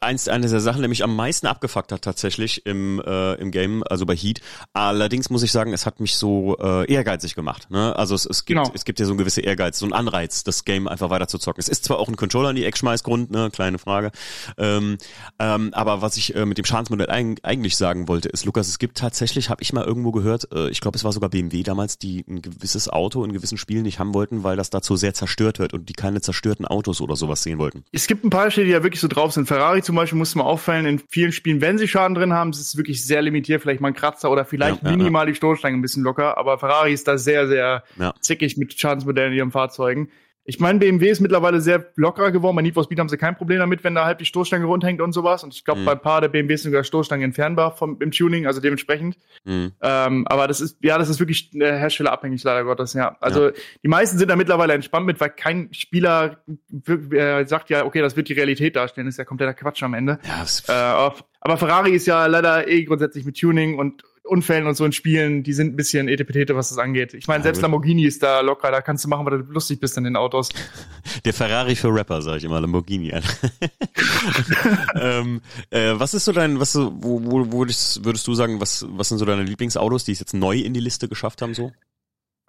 [0.00, 3.82] eins, eine der Sachen, die mich am meisten abgefuckt hat tatsächlich im, äh, im Game,
[3.88, 4.40] also bei Heat.
[4.72, 7.70] Allerdings muss ich sagen, es hat mich so äh, ehrgeizig gemacht.
[7.70, 7.96] Ne?
[7.96, 8.72] Also es, es, gibt, genau.
[8.74, 11.38] es gibt ja so ein gewisse Ehrgeiz, so ein Anreiz, das Game einfach weiter zu
[11.38, 11.60] zocken.
[11.60, 14.10] Es ist zwar auch ein Controller in die Eckschmeißgrund, ne, kleine Frage.
[14.58, 14.98] Ähm,
[15.38, 17.10] ähm, aber was ich äh, mit dem Schadensmodell
[17.42, 20.80] eigentlich sagen wollte, ist, Lukas, es gibt tatsächlich, habe ich mal irgendwo gehört, äh, ich
[20.80, 24.14] glaube, es war sogar BMW damals, die ein gewisses Auto in gewissen Spielen nicht haben
[24.14, 27.58] wollten, weil das dazu sehr zerstört wird und die keine zerstörten Autos oder sowas sehen
[27.58, 27.84] wollten.
[27.92, 29.46] Es gibt ein paar Spiele, die ja wirklich so drauf sind.
[29.46, 32.60] Ferrari zum Beispiel muss man auffallen, in vielen Spielen, wenn sie Schaden drin haben, ist
[32.60, 35.32] es wirklich sehr limitiert, vielleicht mal ein Kratzer oder vielleicht ja, minimal ja.
[35.32, 37.84] die Stoßstange ein bisschen locker, aber Ferrari ist da sehr, sehr
[38.20, 40.10] zickig mit Schadensmodellen in ihren Fahrzeugen.
[40.44, 42.56] Ich meine, BMW ist mittlerweile sehr lockerer geworden.
[42.56, 45.00] Bei Need for Speed haben sie kein Problem damit, wenn da halt die Stoßstange runterhängt
[45.00, 45.44] und sowas.
[45.44, 45.84] Und ich glaube, mhm.
[45.84, 49.18] bei ein paar der BMWs sind sogar Stoßstangen entfernbar vom, im Tuning, also dementsprechend.
[49.44, 49.72] Mhm.
[49.82, 53.16] Ähm, aber das ist, ja, das ist wirklich äh, herstellerabhängig, leider Gottes, ja.
[53.20, 53.52] Also ja.
[53.82, 56.42] die meisten sind da mittlerweile entspannt mit, weil kein Spieler
[56.86, 59.06] äh, sagt ja, okay, das wird die Realität darstellen.
[59.06, 60.18] Das ist ja kompletter Quatsch am Ende.
[60.24, 64.84] Ja, äh, aber Ferrari ist ja leider eh grundsätzlich mit Tuning und Unfällen und so
[64.84, 67.14] in Spielen, die sind ein bisschen etepetete, was das angeht.
[67.14, 69.96] Ich meine, selbst Lamborghini ist da locker, da kannst du machen, was du lustig bist
[69.96, 70.50] in den Autos.
[71.24, 73.12] Der Ferrari für Rapper, sag ich immer, Lamborghini.
[74.94, 79.08] ähm, äh, was ist so dein, was wo, wo würdest, würdest du sagen, was, was
[79.08, 81.72] sind so deine Lieblingsautos, die es jetzt neu in die Liste geschafft haben, so?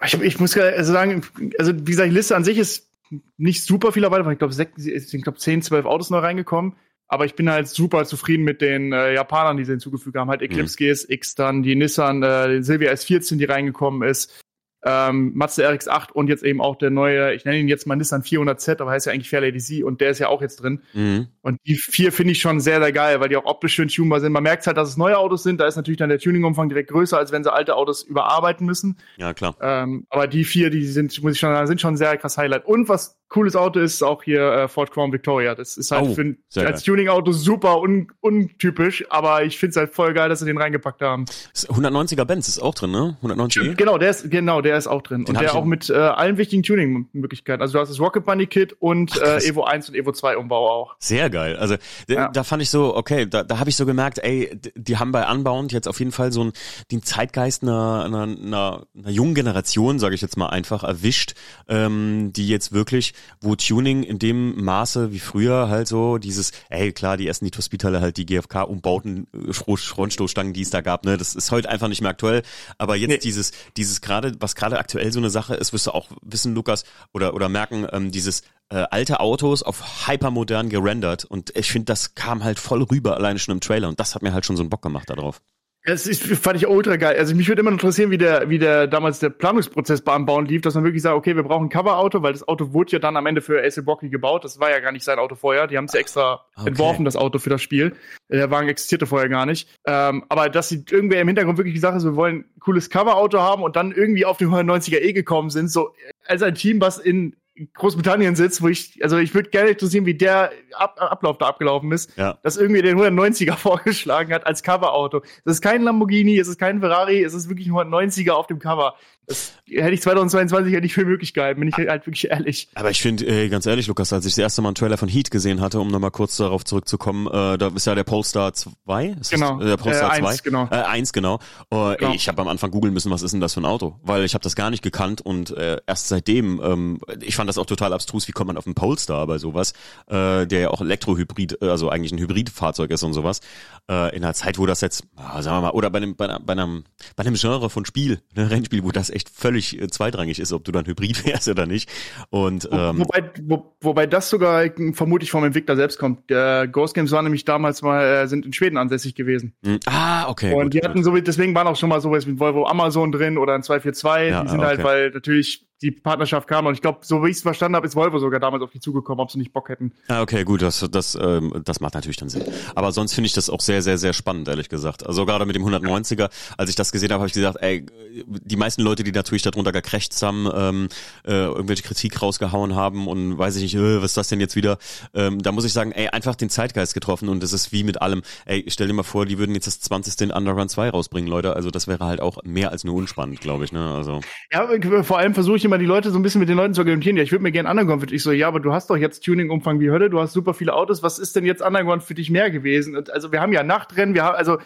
[0.03, 1.23] Ich, ich muss sagen,
[1.57, 2.89] also wie gesagt, die Liste an sich ist
[3.37, 6.75] nicht super viel dabei, weil ich glaube, ich glaube, 10, 12 Autos neu reingekommen.
[7.11, 10.29] Aber ich bin halt super zufrieden mit den äh, Japanern, die sie hinzugefügt haben.
[10.29, 10.91] Halt Eclipse mhm.
[10.91, 14.41] GSX, dann die Nissan, äh, die Silvia S14, die reingekommen ist
[14.83, 18.23] ähm, Mazda RX-8 und jetzt eben auch der neue, ich nenne ihn jetzt mal Nissan
[18.23, 20.81] 400Z, aber heißt ja eigentlich Fairlady Z und der ist ja auch jetzt drin.
[20.93, 21.27] Mhm.
[21.41, 24.21] Und die vier finde ich schon sehr, sehr geil, weil die auch optisch schön tunbar
[24.21, 24.31] sind.
[24.31, 26.89] Man merkt halt, dass es neue Autos sind, da ist natürlich dann der Tuningumfang direkt
[26.89, 28.97] größer, als wenn sie alte Autos überarbeiten müssen.
[29.17, 29.55] Ja, klar.
[29.61, 32.65] Ähm, aber die vier, die sind, muss ich schon sagen, sind schon sehr krass Highlight.
[32.65, 35.53] Und was cooles Auto ist, auch hier äh, Ford Crown Victoria.
[35.53, 39.93] Das ist halt oh, für, als Tuning-Auto super un, untypisch, aber ich finde es halt
[39.93, 41.25] voll geil, dass sie den reingepackt haben.
[41.53, 43.15] 190er Benz ist auch drin, ne?
[43.17, 45.25] 190 Genau, der ist, genau, der der ist auch drin.
[45.25, 47.61] Den und der auch mit äh, allen wichtigen Tuning-Möglichkeiten.
[47.61, 50.37] Also du hast das Rocket Bunny Kit und Ach, äh, Evo 1 und Evo 2
[50.37, 50.95] Umbau auch.
[50.97, 51.57] Sehr geil.
[51.57, 51.75] Also
[52.07, 52.29] ja.
[52.29, 55.29] da fand ich so, okay, da, da habe ich so gemerkt, ey, die haben bei
[55.29, 56.53] Unbound jetzt auf jeden Fall so einen,
[56.89, 61.33] den Zeitgeist einer, einer, einer, einer jungen Generation, sage ich jetzt mal einfach, erwischt,
[61.67, 66.91] ähm, die jetzt wirklich, wo Tuning in dem Maße wie früher halt so dieses, ey,
[66.91, 71.35] klar, die ersten Speed halt die GFK-Umbauten, äh, Frontstoßstangen, die es da gab, ne, das
[71.35, 72.43] ist heute einfach nicht mehr aktuell.
[72.77, 73.17] Aber jetzt nee.
[73.17, 76.83] dieses, dieses gerade, was gerade aktuell so eine Sache ist, wirst du auch wissen, Lukas,
[77.13, 81.25] oder, oder merken, ähm, dieses äh, alte Autos auf hypermodern gerendert.
[81.25, 83.89] Und ich finde, das kam halt voll rüber, alleine schon im Trailer.
[83.89, 85.41] Und das hat mir halt schon so einen Bock gemacht darauf.
[85.83, 87.15] Das ist, fand ich ultra geil.
[87.17, 90.61] Also mich würde immer interessieren, wie der, wie der damals der Planungsprozess beim Bauen lief,
[90.61, 93.17] dass man wirklich sagt, okay, wir brauchen ein Coverauto, weil das Auto wurde ja dann
[93.17, 94.43] am Ende für AC Brocky gebaut.
[94.43, 95.65] Das war ja gar nicht sein Auto vorher.
[95.65, 96.69] Die haben es ja extra okay.
[96.69, 97.95] entworfen, das Auto für das Spiel.
[98.29, 99.69] Der Wagen existierte vorher gar nicht.
[99.87, 103.39] Ähm, aber dass sie irgendwer im Hintergrund wirklich gesagt hat, wir wollen ein cooles Coverauto
[103.39, 105.95] haben und dann irgendwie auf den 190er E gekommen sind, so
[106.27, 107.35] als ein Team, was in
[107.73, 111.91] Großbritannien sitzt, wo ich, also ich würde gerne interessieren, wie der Ab Ablauf da abgelaufen
[111.91, 112.37] ist, ja.
[112.43, 115.21] dass irgendwie den 190er vorgeschlagen hat als Coverauto.
[115.43, 118.59] Das ist kein Lamborghini, es ist kein Ferrari, es ist wirklich ein 190er auf dem
[118.59, 118.95] Cover.
[119.27, 122.69] Das hätte ich 2022 hätte ich für möglich gehalten, bin ich halt wirklich ehrlich.
[122.75, 125.07] Aber ich finde, äh, ganz ehrlich, Lukas, als ich das erste Mal einen Trailer von
[125.07, 129.15] Heat gesehen hatte, um nochmal kurz darauf zurückzukommen, äh, da ist ja der Polestar 2,
[129.19, 129.57] ist genau.
[129.57, 130.37] Das, äh, der Polestar äh, 2?
[130.43, 130.67] Genau.
[130.71, 131.35] Äh, 1, genau.
[131.73, 132.11] Uh, genau.
[132.11, 133.99] Ey, ich habe am Anfang googeln müssen, was ist denn das für ein Auto?
[134.03, 137.57] Weil ich habe das gar nicht gekannt und äh, erst seitdem, ähm, ich fand das
[137.57, 139.73] auch total abstrus, wie kommt man auf einen Polestar bei sowas,
[140.07, 143.41] äh, der ja auch Elektrohybrid, also eigentlich ein Hybridfahrzeug ist und sowas.
[143.89, 146.27] Äh, in einer Zeit, wo das jetzt, ah, sagen wir mal, oder bei einem, bei,
[146.27, 146.83] einem,
[147.15, 150.63] bei einem Genre von Spiel, ein Rennspiel, wo das echt völlig äh, zweitrangig ist, ob
[150.63, 151.89] du dann Hybrid wärst oder nicht.
[152.29, 156.29] Und ähm, wobei, wo, wobei das sogar vermutlich vom Entwickler selbst kommt.
[156.29, 159.53] Der Ghost Games waren nämlich damals mal äh, sind in Schweden ansässig gewesen.
[159.61, 159.79] Mhm.
[159.85, 160.53] Ah, okay.
[160.53, 161.05] Und gut, die hatten gut.
[161.05, 164.31] so deswegen waren auch schon mal sowas wie Volvo Amazon drin oder ein 242.
[164.31, 164.87] Ja, die sind halt, okay.
[164.87, 166.65] halt, weil natürlich die Partnerschaft kam.
[166.65, 168.79] Und ich glaube, so wie ich es verstanden habe, ist Volvo sogar damals auf die
[168.79, 169.91] zugekommen, ob sie nicht Bock hätten.
[170.07, 172.43] Ah, okay, gut, das, das, ähm, das macht natürlich dann Sinn.
[172.75, 175.05] Aber sonst finde ich das auch sehr, sehr, sehr spannend, ehrlich gesagt.
[175.05, 177.85] Also gerade mit dem 190er, als ich das gesehen habe, habe ich gesagt, ey,
[178.25, 180.89] die meisten Leute, die natürlich darunter gekrächzt haben, ähm,
[181.25, 184.55] äh, irgendwelche Kritik rausgehauen haben und weiß ich nicht, äh, was ist das denn jetzt
[184.55, 184.77] wieder?
[185.13, 188.01] Ähm, da muss ich sagen, ey, einfach den Zeitgeist getroffen und das ist wie mit
[188.01, 188.21] allem.
[188.45, 190.21] Ey, stell dir mal vor, die würden jetzt das 20.
[190.21, 191.55] in Underrun 2 rausbringen, Leute.
[191.55, 193.71] Also das wäre halt auch mehr als nur unspannend, glaube ich.
[193.71, 193.93] Ne?
[193.93, 194.21] Also.
[194.51, 194.67] Ja,
[195.03, 197.15] vor allem versuche ich immer die Leute so ein bisschen mit den Leuten zu argumentieren.
[197.15, 198.11] Ja, ich würde mir gerne Underground.
[198.11, 200.73] Ich so, ja, aber du hast doch jetzt Tuning-Umfang wie Hölle, du hast super viele
[200.73, 201.01] Autos.
[201.01, 202.97] Was ist denn jetzt Underground für dich mehr gewesen?
[202.97, 204.57] Und also wir haben ja Nachtrennen, wir haben, also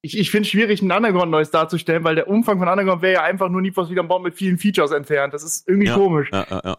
[0.00, 3.12] ich, ich finde es schwierig, ein Underground neues darzustellen, weil der Umfang von Underground wäre
[3.14, 5.34] ja einfach nur Need for Speed am Baum mit vielen Features entfernt.
[5.34, 6.30] Das ist irgendwie ja, komisch.
[6.32, 6.78] Ja, ja.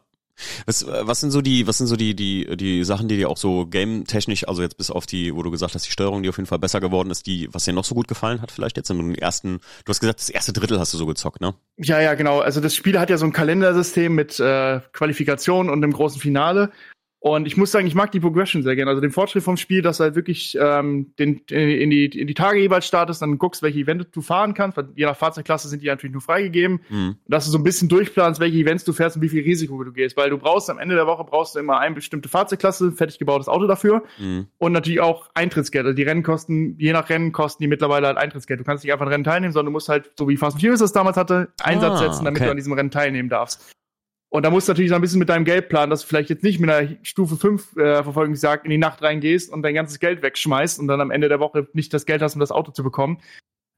[0.65, 3.37] Was, was sind so die, was sind so die, die, die Sachen, die dir auch
[3.37, 6.37] so game-technisch, also jetzt bis auf die, wo du gesagt hast, die Steuerung, die auf
[6.37, 8.89] jeden Fall besser geworden ist, die, was dir noch so gut gefallen hat, vielleicht jetzt
[8.89, 11.53] in den ersten, du hast gesagt, das erste Drittel hast du so gezockt, ne?
[11.77, 12.39] Ja, ja, genau.
[12.39, 16.71] Also das Spiel hat ja so ein Kalendersystem mit äh, Qualifikation und dem großen Finale.
[17.25, 18.91] Und ich muss sagen, ich mag die Progression sehr gerne.
[18.91, 22.33] Also den Fortschritt vom Spiel, dass du halt wirklich ähm, den, in, die, in die
[22.35, 25.81] Tage jeweils startest, dann guckst, welche Events du fahren kannst, weil je nach Fahrzeugklasse sind
[25.81, 26.81] die natürlich nur freigegeben.
[26.87, 27.15] Mhm.
[27.27, 29.91] Dass du so ein bisschen durchplanst, welche Events du fährst und wie viel Risiko du
[29.91, 30.15] gehst.
[30.17, 33.47] Weil du brauchst am Ende der Woche brauchst du immer eine bestimmte Fahrzeugklasse, fertig gebautes
[33.47, 34.03] Auto dafür.
[34.19, 34.45] Mhm.
[34.59, 35.87] Und natürlich auch Eintrittsgeld.
[35.87, 38.59] Also die Rennen kosten, je nach Rennen kosten die mittlerweile halt Eintrittsgeld.
[38.59, 40.61] Du kannst nicht einfach ein Rennen teilnehmen, sondern du musst halt, so wie Fast and
[40.61, 42.45] Furious das damals hatte, Einsatz ah, setzen, damit okay.
[42.45, 43.73] du an diesem Rennen teilnehmen darfst.
[44.35, 46.29] Und da musst du natürlich so ein bisschen mit deinem Geld planen, dass du vielleicht
[46.29, 49.97] jetzt nicht mit einer Stufe 5 äh, Verfolgungsjagd in die Nacht reingehst und dein ganzes
[49.99, 52.73] Geld wegschmeißt und dann am Ende der Woche nicht das Geld hast, um das Auto
[52.73, 53.19] zu bekommen.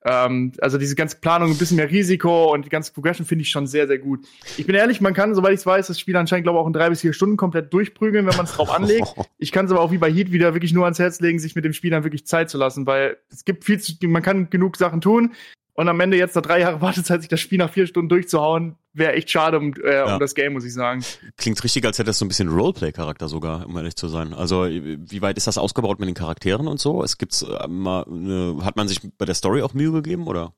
[0.04, 3.52] Ähm, also diese ganze Planung, ein bisschen mehr Risiko und die ganze Progression finde ich
[3.52, 4.26] schon sehr, sehr gut.
[4.58, 6.74] Ich bin ehrlich, man kann, soweit ich weiß, das Spiel anscheinend, glaube ich, auch in
[6.74, 9.14] drei bis vier Stunden komplett durchprügeln, wenn man es drauf anlegt.
[9.40, 11.54] Ich kann es aber auch wie bei Heat wieder wirklich nur ans Herz legen, sich
[11.54, 14.50] mit dem Spiel dann wirklich Zeit zu lassen, weil es gibt viel zu, man kann
[14.50, 15.34] genug Sachen tun.
[15.80, 18.78] Und am Ende jetzt nach drei Jahren Wartezeit, sich das Spiel nach vier Stunden durchzuhauen,
[18.94, 20.14] wäre echt schade um, äh, ja.
[20.16, 21.06] um das Game, muss ich sagen.
[21.38, 24.34] Klingt richtig, als hätte das so ein bisschen Roleplay-Charakter sogar, um ehrlich zu sein.
[24.34, 27.04] Also wie weit ist das ausgebaut mit den Charakteren und so?
[27.04, 30.56] Es gibt's äh, mal, äh, hat man sich bei der Story auch Mühe gegeben, oder?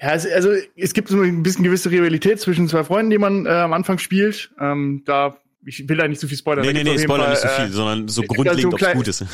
[0.00, 3.44] Ja, also, also es gibt so ein bisschen gewisse Rivalität zwischen zwei Freunden, die man
[3.44, 4.52] äh, am Anfang spielt.
[4.60, 6.64] Ähm, da ich will da nicht so viel spoilern.
[6.64, 8.92] Nee, nee, nee, Spoiler Fall, nicht so viel, äh, sondern so grundlegend, also, ob es
[8.92, 9.24] gut ist.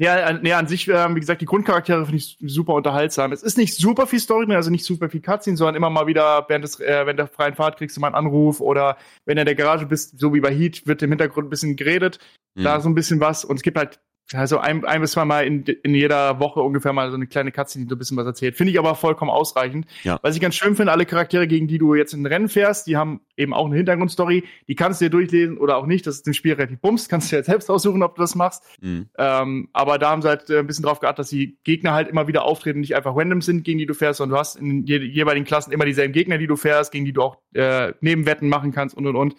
[0.00, 3.32] Ja, ja, an sich, äh, wie gesagt, die Grundcharaktere finde ich super unterhaltsam.
[3.32, 6.06] Es ist nicht super viel Story mehr, also nicht super viel Cutscene, sondern immer mal
[6.06, 9.36] wieder, während, des, äh, während der freien Fahrt kriegst du mal einen Anruf oder wenn
[9.36, 12.18] du in der Garage bist, so wie bei Heat, wird im Hintergrund ein bisschen geredet.
[12.54, 12.64] Mhm.
[12.64, 13.44] Da so ein bisschen was.
[13.44, 14.00] Und es gibt halt
[14.32, 17.50] also ein, ein bis zwei Mal in, in jeder Woche ungefähr mal so eine kleine
[17.50, 18.56] Katze, die so ein bisschen was erzählt.
[18.56, 19.86] Finde ich aber vollkommen ausreichend.
[20.04, 20.18] Ja.
[20.22, 22.96] Was ich ganz schön finde, alle Charaktere, gegen die du jetzt in Rennen fährst, die
[22.96, 24.44] haben eben auch eine Hintergrundstory.
[24.68, 26.06] Die kannst du dir durchlesen oder auch nicht.
[26.06, 27.08] Das ist im Spiel relativ bums.
[27.08, 28.62] Kannst du jetzt selbst aussuchen, ob du das machst.
[28.80, 29.08] Mhm.
[29.18, 32.08] Ähm, aber da haben sie halt äh, ein bisschen drauf geachtet, dass die Gegner halt
[32.08, 34.84] immer wieder auftreten, nicht einfach random sind, gegen die du fährst, sondern du hast in
[34.84, 38.48] je, jeweiligen Klassen immer dieselben Gegner, die du fährst, gegen die du auch äh, Nebenwetten
[38.48, 39.34] machen kannst und und und.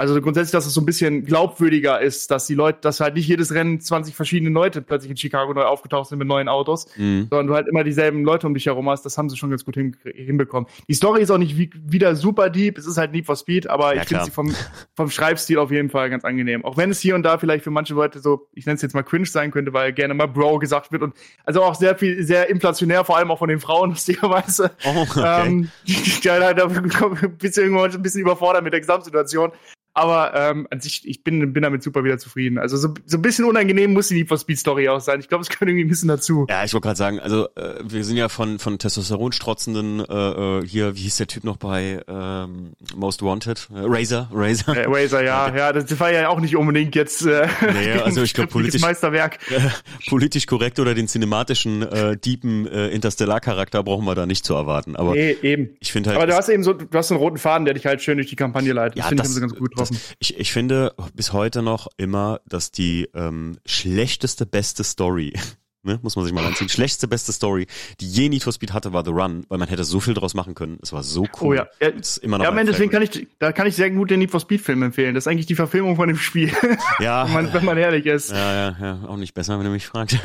[0.00, 3.28] Also grundsätzlich, dass es so ein bisschen glaubwürdiger ist, dass die Leute, dass halt nicht
[3.28, 7.26] jedes Rennen 20 verschiedene Leute plötzlich in Chicago neu aufgetaucht sind mit neuen Autos, mhm.
[7.28, 9.02] sondern du halt immer dieselben Leute um dich herum hast.
[9.02, 10.70] Das haben sie schon ganz gut hin, hinbekommen.
[10.88, 13.68] Die Story ist auch nicht wie, wieder super deep, es ist halt Need for Speed,
[13.68, 14.54] aber ja, ich finde sie vom,
[14.96, 16.64] vom Schreibstil auf jeden Fall ganz angenehm.
[16.64, 18.94] Auch wenn es hier und da vielleicht für manche Leute so, ich nenne es jetzt
[18.94, 21.12] mal cringe sein könnte, weil gerne mal Bro gesagt wird und
[21.44, 24.70] also auch sehr viel, sehr inflationär, vor allem auch von den Frauen, lustigerweise.
[24.82, 25.44] Oh, okay.
[25.46, 29.52] ähm, die, die, die, du irgendwann ein bisschen überfordert mit der Gesamtsituation.
[29.92, 32.58] Aber ähm, an sich, ich bin, bin damit super wieder zufrieden.
[32.58, 35.18] Also so, so ein bisschen unangenehm muss die Need for Speed Story auch sein.
[35.18, 36.46] Ich glaube, es gehört irgendwie ein bisschen dazu.
[36.48, 40.58] Ja, ich wollte gerade sagen, also äh, wir sind ja von von Testosteron strotzenden äh,
[40.58, 43.68] äh, hier, wie hieß der Typ noch bei ähm, Most Wanted?
[43.74, 44.76] Äh, Razor, Razor.
[44.76, 48.34] Äh, Razor, ja, ja, das war ja auch nicht unbedingt jetzt äh, nee, also ich
[48.34, 49.38] glaube politisch Meisterwerk.
[49.50, 49.60] Äh,
[50.08, 54.54] politisch korrekt oder den cinematischen äh, deepen äh, Interstellar Charakter brauchen wir da nicht zu
[54.54, 55.70] erwarten, aber nee, eben.
[55.80, 57.74] Ich finde halt Aber du hast eben so du hast so einen roten Faden, der
[57.74, 58.98] dich halt schön durch die Kampagne leitet.
[58.98, 60.00] Ja, das finde ich ganz gut getroffen.
[60.18, 65.34] Ich, ich finde bis heute noch immer, dass die ähm, schlechteste, beste Story
[65.82, 66.68] Ne, muss man sich mal anziehen.
[66.68, 67.66] Schlechteste, beste Story,
[68.00, 70.34] die je Need for Speed hatte, war The Run, weil man hätte so viel draus
[70.34, 70.78] machen können.
[70.82, 71.48] Es war so cool.
[71.48, 71.68] Oh ja.
[71.80, 74.18] ja ist immer noch ja, Mensch, deswegen kann ich, da kann ich sehr gut den
[74.18, 75.14] Need for Speed Film empfehlen.
[75.14, 76.52] Das ist eigentlich die Verfilmung von dem Spiel.
[76.98, 77.24] Ja.
[77.26, 78.30] wenn, man, wenn man ehrlich ist.
[78.30, 79.08] Ja, ja, ja.
[79.08, 80.18] Auch nicht besser, wenn du mich fragst.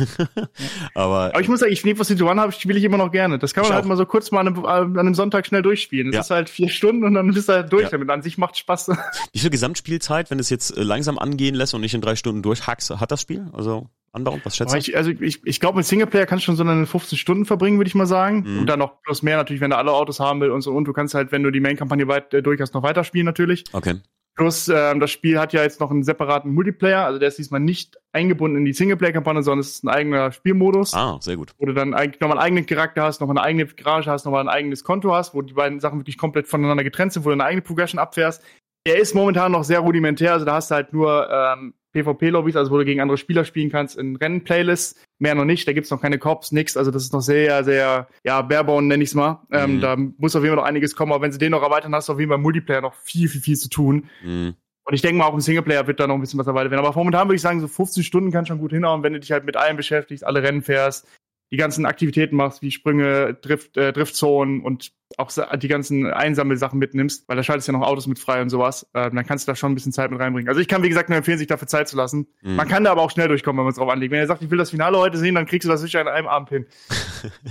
[0.94, 2.98] Aber, Aber ich muss sagen, ich Need for Speed Run habe ich, will ich immer
[2.98, 3.40] noch gerne.
[3.40, 3.88] Das kann man halt auch.
[3.88, 6.08] mal so kurz mal an einem, an einem Sonntag schnell durchspielen.
[6.08, 6.22] Das ja.
[6.22, 7.90] ist halt vier Stunden und dann bist du halt durch ja.
[7.90, 8.10] damit.
[8.10, 8.92] An sich macht Spaß.
[9.32, 12.42] Wie viel Gesamtspielzeit, wenn es jetzt äh, langsam angehen lässt und nicht in drei Stunden
[12.42, 13.48] durchhackst, hat das Spiel?
[13.54, 14.40] Also, Anbau?
[14.44, 14.78] Was schätzt du?
[14.78, 17.78] Ich, also ich, ich glaube, mit Singleplayer kannst du schon so eine 15 Stunden verbringen,
[17.78, 18.44] würde ich mal sagen.
[18.46, 18.60] Mhm.
[18.60, 20.72] Und dann noch plus mehr natürlich, wenn du alle Autos haben willst und so.
[20.72, 23.66] Und du kannst halt, wenn du die Main-Kampagne weit äh, durch hast, noch weiterspielen natürlich.
[23.74, 23.96] Okay.
[24.36, 27.62] Plus, ähm, das Spiel hat ja jetzt noch einen separaten Multiplayer, also der ist diesmal
[27.62, 30.94] nicht eingebunden in die Singleplayer-Kampagne, sondern es ist ein eigener Spielmodus.
[30.94, 31.54] Ah, sehr gut.
[31.58, 34.42] Wo du dann eigentlich nochmal einen eigenen Charakter hast, nochmal eine eigene Garage hast, nochmal
[34.42, 37.34] ein eigenes Konto hast, wo die beiden Sachen wirklich komplett voneinander getrennt sind, wo du
[37.34, 38.44] eine eigene Progression abfährst.
[38.84, 42.72] Er ist momentan noch sehr rudimentär, also da hast du halt nur ähm, PvP-Lobbys, also
[42.72, 45.02] wo du gegen andere Spieler spielen kannst, in Rennen-Playlists.
[45.18, 46.76] Mehr noch nicht, da gibt's noch keine Cops, nix.
[46.76, 49.42] Also das ist noch sehr, sehr, ja, barebone nenne ich's mal.
[49.52, 49.82] Ähm, mhm.
[49.82, 52.10] Da muss auf jeden Fall noch einiges kommen, aber wenn sie den noch erweitern, hast
[52.10, 54.10] du auf jeden Fall im Multiplayer noch viel, viel, viel zu tun.
[54.24, 54.56] Mhm.
[54.88, 56.86] Und ich denke mal, auch im Singleplayer wird da noch ein bisschen was erweitert werden.
[56.86, 59.32] Aber momentan würde ich sagen, so 15 Stunden kann schon gut hinhauen, wenn du dich
[59.32, 61.08] halt mit allem beschäftigst, alle Rennen fährst,
[61.52, 67.28] die ganzen Aktivitäten machst, wie Sprünge, Drift, äh, Driftzonen und auch die ganzen Einsammelsachen mitnimmst,
[67.28, 69.56] weil da schaltest ja noch Autos mit frei und sowas, äh, dann kannst du da
[69.56, 70.50] schon ein bisschen Zeit mit reinbringen.
[70.50, 72.28] Also ich kann, wie gesagt, nur empfehlen, sich dafür Zeit zu lassen.
[72.42, 72.56] Mhm.
[72.56, 74.12] Man kann da aber auch schnell durchkommen, wenn man es drauf anlegt.
[74.12, 76.08] Wenn er sagt, ich will das Finale heute sehen, dann kriegst du das sicher in
[76.08, 76.66] einem Abend hin.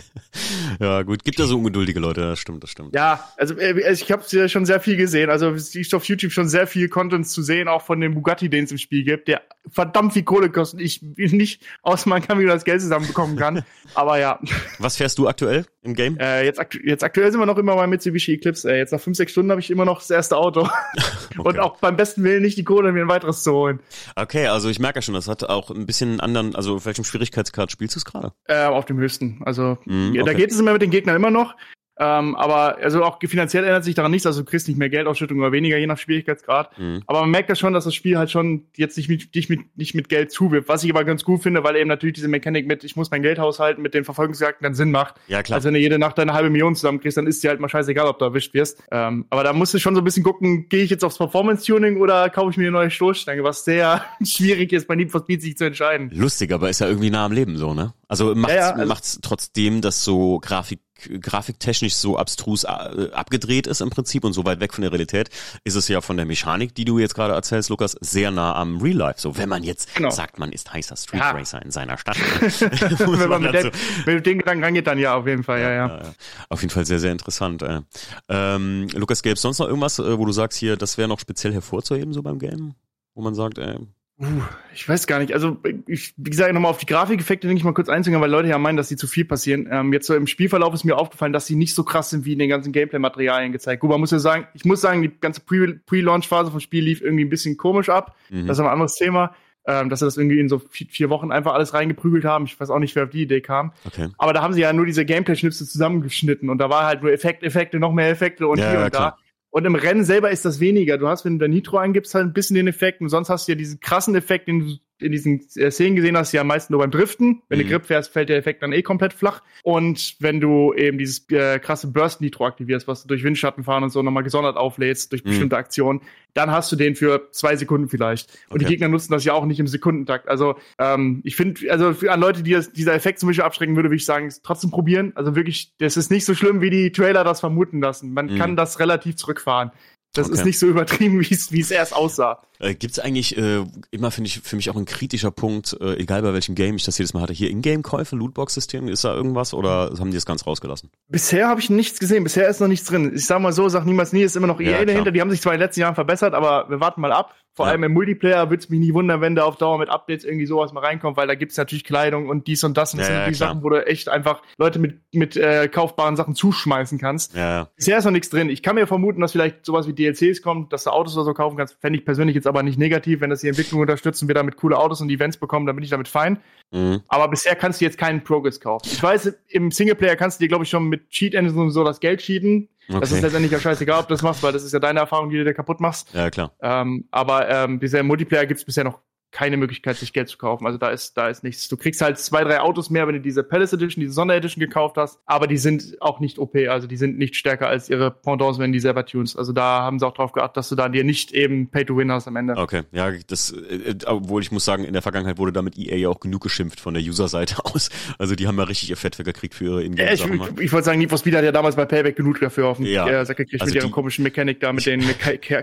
[0.81, 1.24] ja, gut.
[1.24, 2.94] Gibt da so ungeduldige Leute, das stimmt, das stimmt.
[2.94, 5.31] Ja, also äh, ich habe ja schon sehr viel gesehen.
[5.31, 8.64] Also ist auf YouTube schon sehr viel Content zu sehen, auch von dem Bugatti, den
[8.64, 10.81] es im Spiel gibt, der verdammt viel Kohle kostet.
[10.81, 13.64] Ich nicht aus meinem Kamera das Geld zusammenbekommen kann.
[13.94, 14.38] aber ja.
[14.79, 16.18] Was fährst du aktuell im Game?
[16.18, 18.71] Äh, jetzt, aktu jetzt aktuell sind wir noch immer bei Mitsubishi Eclipse.
[18.71, 18.79] Ey.
[18.79, 20.62] Jetzt nach fünf, sechs Stunden habe ich immer noch das erste Auto.
[21.38, 21.38] okay.
[21.38, 23.81] Und auch beim besten Willen nicht die Kohle, mir ein weiteres zu holen.
[24.17, 26.87] Okay, also ich merke ja schon, das hat auch ein bisschen einen anderen, also auf
[26.87, 28.33] welchem Schwierigkeitsgrad spielst du es gerade?
[28.47, 29.40] Äh, auf dem höchsten.
[29.45, 30.23] Also mm, okay.
[30.25, 31.55] da geht es immer mit den Gegnern immer noch.
[31.99, 35.39] Ähm, aber also auch finanziell ändert sich daran nichts, also du kriegst nicht mehr Geldausschüttung
[35.39, 36.77] oder weniger, je nach Schwierigkeitsgrad.
[36.79, 37.03] Mhm.
[37.07, 39.61] Aber man merkt das schon, dass das Spiel halt schon jetzt nicht mit, nicht mit,
[39.77, 42.67] nicht mit Geld zuwirft, was ich aber ganz gut finde, weil eben natürlich diese Mechanik
[42.67, 45.15] mit, ich muss mein Geld haushalten, mit den Verfolgungsjagden dann Sinn macht.
[45.29, 45.57] Ja, klar.
[45.57, 48.07] Also wenn du jede Nacht deine halbe Million zusammenkriegst, dann ist dir halt mal scheißegal,
[48.07, 48.83] ob du erwischt wirst.
[48.91, 52.01] Ähm, aber da musst du schon so ein bisschen gucken, gehe ich jetzt aufs Performance-Tuning
[52.01, 55.43] oder kaufe ich mir eine neue Stoßstange, was sehr schwierig ist, bei Need for Speed
[55.43, 56.11] sich zu entscheiden.
[56.13, 57.95] Lustig, aber ist ja irgendwie nah am Leben so, ne?
[58.09, 60.81] Also macht's, ja, ja, also macht's trotzdem, dass so Grafik
[61.21, 62.69] grafiktechnisch so abstrus äh,
[63.12, 65.31] abgedreht ist im Prinzip und so weit weg von der Realität,
[65.64, 68.81] ist es ja von der Mechanik, die du jetzt gerade erzählst, Lukas, sehr nah am
[68.81, 69.21] Real Life.
[69.21, 70.11] So, wenn man jetzt genau.
[70.11, 71.31] sagt, man ist heißer Street ja.
[71.31, 72.17] Racer in seiner Stadt.
[72.40, 73.71] wenn man mit, dem,
[74.07, 75.87] mit dem Gedanken rangeht, dann ja, auf jeden Fall, ja, ja.
[75.88, 76.14] ja.
[76.49, 77.62] Auf jeden Fall sehr, sehr interessant.
[77.62, 77.81] Äh.
[78.29, 81.21] Ähm, Lukas, gäbe es sonst noch irgendwas, äh, wo du sagst, hier, das wäre noch
[81.21, 82.75] speziell hervorzuheben so beim Game?
[83.14, 83.79] Wo man sagt, äh,
[84.16, 85.33] Uh, ich weiß gar nicht.
[85.33, 88.48] Also, ich, wie gesagt, nochmal auf die Grafikeffekte denke ich mal kurz einzugehen, weil Leute
[88.48, 89.68] ja meinen, dass die zu viel passieren.
[89.70, 92.35] Ähm, jetzt so im Spielverlauf ist mir aufgefallen, dass sie nicht so krass sind wie
[92.35, 93.81] in den ganzen Gameplay-Materialien gezeigt.
[93.81, 97.24] Gut, man muss ja sagen, ich muss sagen, die ganze Pre-Launch-Phase vom Spiel lief irgendwie
[97.24, 98.14] ein bisschen komisch ab.
[98.31, 98.46] Mhm.
[98.46, 99.35] Das ist ein anderes Thema.
[99.66, 102.44] Ähm, dass sie das irgendwie in so vier, vier, Wochen einfach alles reingeprügelt haben.
[102.44, 103.72] Ich weiß auch nicht, wer auf die Idee kam.
[103.87, 104.11] Okay.
[104.18, 107.42] Aber da haben sie ja nur diese Gameplay-Schnipsel zusammengeschnitten und da war halt nur Effekt,
[107.42, 109.16] Effekte, noch mehr Effekte und ja, hier ja, und klar.
[109.16, 109.24] da.
[109.55, 110.99] Und im Rennen selber ist das weniger.
[110.99, 113.47] Du hast, wenn du da Nitro eingibst, halt ein bisschen den Effekt und sonst hast
[113.47, 116.71] du ja diesen krassen Effekt, den du in diesen äh, Szenen gesehen hast, ja meist
[116.71, 117.43] nur beim Driften.
[117.49, 117.65] Wenn mhm.
[117.65, 119.43] du Grip fährst, fällt der Effekt dann eh komplett flach.
[119.63, 123.83] Und wenn du eben dieses äh, krasse Burst Nitro aktivierst, was du durch Windschatten fahren
[123.83, 125.31] und so nochmal gesondert auflädst, durch mhm.
[125.31, 126.01] bestimmte Aktionen,
[126.33, 128.33] dann hast du den für zwei Sekunden vielleicht.
[128.49, 128.65] Und okay.
[128.65, 130.29] die Gegner nutzen das ja auch nicht im Sekundentakt.
[130.29, 133.77] Also ähm, ich finde, also für, an Leute, die das, dieser Effekt zum Beispiel abschrecken
[133.77, 135.13] würde, würde ich sagen, trotzdem probieren.
[135.15, 138.13] Also wirklich, das ist nicht so schlimm, wie die Trailer das vermuten lassen.
[138.13, 138.39] Man mhm.
[138.39, 139.71] kann das relativ zurückfahren.
[140.14, 140.38] Das okay.
[140.38, 142.40] ist nicht so übertrieben, wie es erst aussah.
[142.61, 145.96] Äh, Gibt es eigentlich äh, immer, finde ich, für mich auch ein kritischer Punkt, äh,
[145.96, 149.53] egal bei welchem Game ich das jedes Mal hatte, hier Ingame-Käufe, Lootbox-System, ist da irgendwas
[149.53, 150.90] oder haben die das ganz rausgelassen?
[151.09, 153.12] Bisher habe ich nichts gesehen, bisher ist noch nichts drin.
[153.14, 155.31] Ich sag mal so, sag niemals nie, ist immer noch EA ja, dahinter, die haben
[155.31, 157.35] sich zwar in den letzten Jahren verbessert, aber wir warten mal ab.
[157.55, 157.73] Vor ja.
[157.73, 160.47] allem im Multiplayer würde es mich nie wundern, wenn da auf Dauer mit Updates irgendwie
[160.47, 163.14] sowas mal reinkommt, weil da gibt's natürlich Kleidung und dies und das und das ja,
[163.14, 167.37] sind die Sachen, wo du echt einfach Leute mit, mit äh, kaufbaren Sachen zuschmeißen kannst.
[167.37, 167.69] Ja.
[167.77, 168.51] Bisher ist noch nichts drin.
[168.51, 171.33] Ich kann mir vermuten, dass vielleicht sowas wie DLCs kommt, dass du Autos oder so
[171.33, 171.81] kaufen kannst.
[171.81, 174.77] Fände ich persönlich jetzt aber nicht negativ, wenn das die Entwicklung unterstützen, wir damit coole
[174.77, 176.38] Autos und Events bekommen, dann bin ich damit fein.
[176.73, 177.03] Mhm.
[177.07, 178.88] Aber bisher kannst du jetzt keinen Progress kaufen.
[178.90, 181.85] Ich weiß, im Singleplayer kannst du dir, glaube ich, schon mit Cheat Engines und so
[181.85, 182.69] das Geld cheaten.
[182.88, 183.01] Okay.
[183.01, 185.31] Das ist letztendlich ja scheißegal, ob du das machst, weil das ist ja deine Erfahrung,
[185.31, 186.12] die du dir kaputt machst.
[186.12, 186.53] Ja, klar.
[186.61, 189.01] Ähm, aber ähm, bisher im Multiplayer gibt es bisher noch
[189.35, 190.64] keine Möglichkeit, sich Geld zu kaufen.
[190.64, 191.66] Also da ist, da ist nichts.
[191.68, 194.97] Du kriegst halt zwei, drei Autos mehr, wenn du diese Palace Edition, diese Sonderedition gekauft
[194.97, 198.61] hast, aber die sind auch nicht OP, also die sind nicht stärker als ihre Pendants,
[198.61, 199.37] wenn die selber tunst.
[199.37, 201.97] Also da haben sie auch drauf geachtet, dass du da dir nicht eben Pay to
[201.97, 202.57] Win hast am Ende.
[202.57, 206.09] Okay, ja, das, äh, obwohl ich muss sagen, in der Vergangenheit wurde damit EA ja
[206.11, 207.90] auch genug geschimpft von der User-Seite aus.
[208.18, 210.11] Also die haben ja richtig ihr Fett gekriegt für ihre Ingame.
[210.11, 212.38] Ja, ich, ich, ich wollte sagen, Need for Speed hat ja damals bei Payback genug
[212.38, 213.09] dafür auf den ja.
[213.09, 215.03] äh, Sack gekriegt also mit ihrem komischen Mechanik da, mit den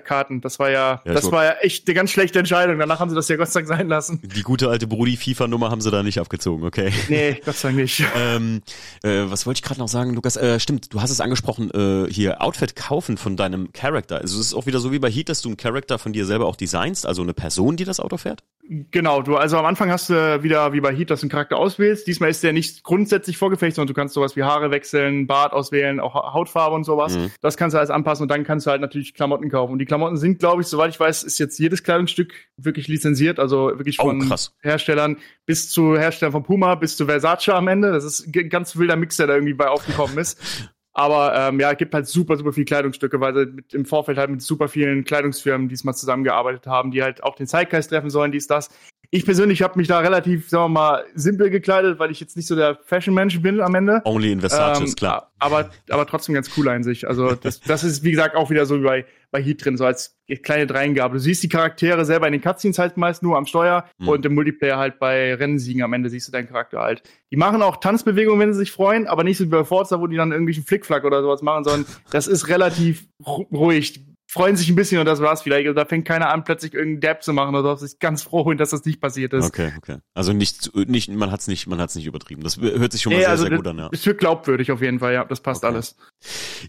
[0.04, 0.42] Karten.
[0.42, 2.78] Das war ja, ja das war ja echt eine ganz schlechte Entscheidung.
[2.78, 4.22] Danach haben sie das ja Gott sei Dank sein lassen.
[4.24, 6.92] Die die gute alte Brudi-FIFA-Nummer haben sie da nicht abgezogen, okay?
[7.10, 8.04] Nee, Gott sei Dank nicht.
[8.16, 8.64] ähm,
[9.04, 10.36] äh, was wollte ich gerade noch sagen, Lukas?
[10.36, 14.20] Äh, stimmt, du hast es angesprochen, äh, hier Outfit kaufen von deinem Charakter.
[14.20, 16.26] Also es ist auch wieder so wie bei Heat, dass du einen Charakter von dir
[16.26, 18.44] selber auch designst, also eine Person, die das Auto fährt?
[18.92, 21.58] Genau, du, also am Anfang hast du wieder wie bei Heat, dass du einen Charakter
[21.58, 22.08] auswählst.
[22.08, 26.00] Diesmal ist der nicht grundsätzlich vorgefertigt, sondern du kannst sowas wie Haare wechseln, Bart auswählen,
[26.00, 27.18] auch Hautfarbe und sowas.
[27.18, 27.32] Mhm.
[27.42, 29.74] Das kannst du alles anpassen und dann kannst du halt natürlich Klamotten kaufen.
[29.74, 33.40] Und die Klamotten sind, glaube ich, soweit ich weiß, ist jetzt jedes Kleidungsstück wirklich lizenziert,
[33.40, 37.68] also wirklich oh, von oh, Herstellern bis zu Herstellern von Puma bis zu Versace am
[37.68, 37.92] Ende.
[37.92, 40.40] Das ist ein ganz wilder Mix, der da irgendwie bei aufgekommen ist.
[40.94, 44.18] Aber ähm, ja, es gibt halt super, super viele Kleidungsstücke, weil sie mit, im Vorfeld
[44.18, 48.32] halt mit super vielen Kleidungsfirmen diesmal zusammengearbeitet haben, die halt auch den Zeitgeist treffen sollen,
[48.32, 48.70] dies, das.
[49.14, 52.48] Ich persönlich habe mich da relativ, sagen wir mal, simpel gekleidet, weil ich jetzt nicht
[52.48, 54.02] so der Fashion-Mensch bin am Ende.
[54.06, 55.34] Only in Versace, ähm, klar.
[55.38, 57.06] Aber, aber trotzdem ganz cool in sich.
[57.06, 59.84] Also das, das ist, wie gesagt, auch wieder so wie bei, bei Heat drin, so
[59.84, 61.16] als kleine Dreingabe.
[61.16, 64.08] Du siehst die Charaktere selber in den Cutscenes halt meist nur am Steuer mhm.
[64.08, 67.04] und im Multiplayer halt bei Rennsiegen am Ende siehst du deinen Charakter halt.
[67.32, 70.08] Die machen auch Tanzbewegungen, wenn sie sich freuen, aber nicht so wie bei Forza, wo
[70.08, 74.76] die dann irgendwelchen Flickflack oder sowas machen, sondern das ist relativ ruhig freuen sich ein
[74.76, 75.68] bisschen und das war's vielleicht.
[75.68, 77.86] Und da fängt keiner an, plötzlich irgendeinen Dab zu machen oder so.
[77.86, 79.44] Ich ganz froh, dass das nicht passiert ist.
[79.44, 79.98] Okay, okay.
[80.14, 82.42] Also nicht, nicht, man hat's nicht, man hat's nicht übertrieben.
[82.42, 83.90] Das hört sich schon mal nee, sehr, also sehr gut an, ja.
[83.92, 85.26] Es wird glaubwürdig auf jeden Fall, ja.
[85.26, 85.74] Das passt okay.
[85.74, 85.98] alles.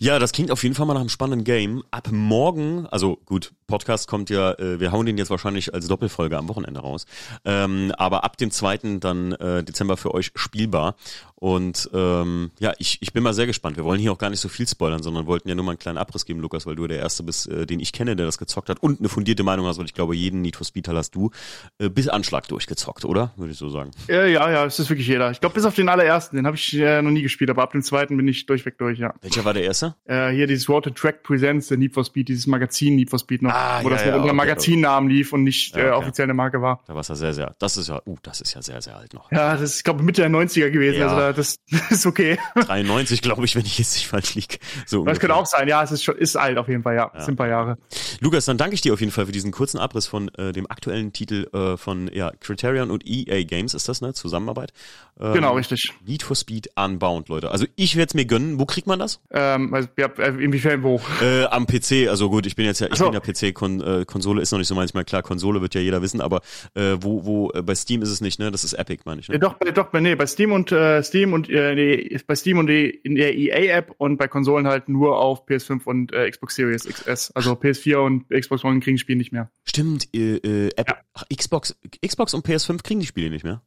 [0.00, 1.84] Ja, das klingt auf jeden Fall mal nach einem spannenden Game.
[1.92, 6.36] Ab morgen, also gut, Podcast kommt ja, äh, wir hauen den jetzt wahrscheinlich als Doppelfolge
[6.36, 7.06] am Wochenende raus.
[7.44, 10.96] Ähm, aber ab dem zweiten dann äh, Dezember für euch spielbar.
[11.36, 13.76] Und ähm, ja, ich, ich bin mal sehr gespannt.
[13.76, 15.78] Wir wollen hier auch gar nicht so viel spoilern, sondern wollten ja nur mal einen
[15.78, 18.38] kleinen Abriss geben, Lukas, weil du der Erste bist, äh, den ich kenne, der das
[18.38, 20.96] gezockt hat und eine fundierte Meinung hast, und ich glaube, jeden Need for Speed Teil
[20.96, 21.30] hast du
[21.78, 23.32] äh, bis Anschlag durchgezockt, oder?
[23.36, 23.90] Würde ich so sagen.
[24.08, 25.30] Ja, ja, ja, es ist wirklich jeder.
[25.30, 27.72] Ich glaube, bis auf den allerersten, den habe ich äh, noch nie gespielt, aber ab
[27.72, 29.14] dem zweiten bin ich durchweg durch, ja.
[29.22, 29.94] Welcher war der erste?
[30.04, 33.42] Äh, hier dieses Road Track Presents, der Need for Speed, dieses Magazin Need for Speed
[33.42, 35.96] noch, Ah, wo ja, das ja, unter okay, Magazinnamen lief und nicht Ja, äh, okay.
[35.98, 36.82] offiziell eine Marke war.
[36.86, 38.96] Da war es ja sehr, sehr, das ist ja, uh, das ist ja sehr, sehr
[38.96, 39.30] alt noch.
[39.30, 41.06] Ja, das ist, ich glaube, Mitte der 90er gewesen, Ja.
[41.08, 42.38] also da, das, das ist okay.
[42.66, 44.58] 93, glaube ich, wenn ich jetzt nicht falsch liege.
[44.86, 47.10] So Das könnte auch sein, ja, es ist schon, ist alt auf jeden Fall, ja.
[47.12, 47.78] Ein paar Jahre.
[48.20, 50.70] Lukas, dann danke ich dir auf jeden Fall für diesen kurzen Abriss von äh, dem
[50.70, 54.14] aktuellen Titel äh, von ja, Criterion und EA Games, ist das, ne?
[54.14, 54.72] Zusammenarbeit.
[55.20, 55.92] Ähm, Genau, richtig.
[56.06, 57.50] Need for Speed Unbound, Leute.
[57.50, 58.58] Also ich werde es mir gönnen.
[58.58, 59.20] Wo kriegt man das?
[59.30, 61.00] Ähm, also, ja, äh, inwiefern wo?
[61.20, 63.10] Äh, am PC, also gut, ich bin jetzt ja, ich so.
[63.10, 65.80] bin ja PC, Kon äh, Konsole ist noch nicht so manchmal klar, Konsole wird ja
[65.80, 66.42] jeder wissen, aber
[66.74, 68.50] äh, wo, wo, bei Steam ist es nicht, ne?
[68.50, 69.40] Das ist Epic, meine ich, Ja, ne?
[69.40, 72.88] doch, bei, doch, nee, bei Steam und äh, Steam und nee, bei Steam und die,
[72.88, 77.31] in der EA-App und bei Konsolen halt nur auf PS5 und Xbox Series XS.
[77.34, 79.50] Also PS4 und Xbox One kriegen das Spiel nicht mehr.
[79.64, 83.62] Stimmt, äh, äh, App, ach, Xbox, Xbox und PS5 kriegen die Spiele nicht mehr.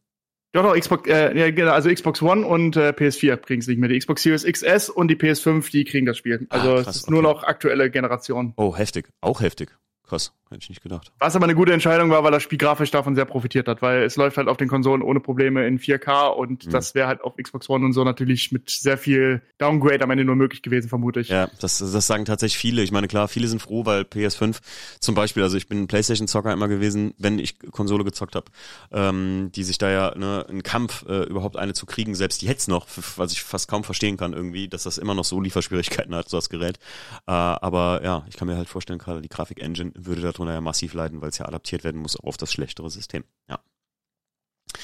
[0.54, 3.78] Doch, doch, Xbox, äh, ja, genau, also Xbox One und äh, PS4 kriegen es nicht
[3.78, 3.90] mehr.
[3.90, 6.48] Die Xbox Series XS und die PS5, die kriegen das Spiel.
[6.50, 7.28] Also Ah, es krass, ist nur okay.
[7.34, 8.54] noch aktuelle Generation.
[8.56, 9.76] Oh, heftig, auch heftig.
[10.08, 11.12] Krass, hätte ich nicht gedacht.
[11.20, 14.04] Was aber eine gute Entscheidung war, weil das Spiel grafisch davon sehr profitiert hat, weil
[14.04, 16.70] es läuft halt auf den Konsolen ohne Probleme in 4K und Mhm.
[16.72, 20.24] das wäre halt auf Xbox One und so natürlich mit sehr viel Downgrade am Ende
[20.24, 21.30] nur möglich gewesen, vermute ich.
[21.30, 22.84] Ja, das, das sagen tatsächlich viele.
[22.84, 24.60] Ich meine, klar, viele sind froh, weil PS5
[25.00, 28.46] zum Beispiel, also ich bin ein Playstation-Zocker immer gewesen, wenn ich Konsole gezockt habe,
[28.92, 32.68] ähm, die sich da ja ne, ein Kampf äh, überhaupt eine zu kriegen, selbst jetzt
[32.68, 32.86] noch,
[33.18, 36.38] was ich fast kaum verstehen kann irgendwie, dass das immer noch so Lieferschwierigkeiten hat, so
[36.38, 36.78] das Gerät.
[37.26, 40.94] Äh, aber ja, ich kann mir halt vorstellen, gerade die Grafik-Engine würde darunter ja massiv
[40.94, 43.24] leiden, weil es ja adaptiert werden muss auf das schlechtere System.
[43.50, 43.60] Ja.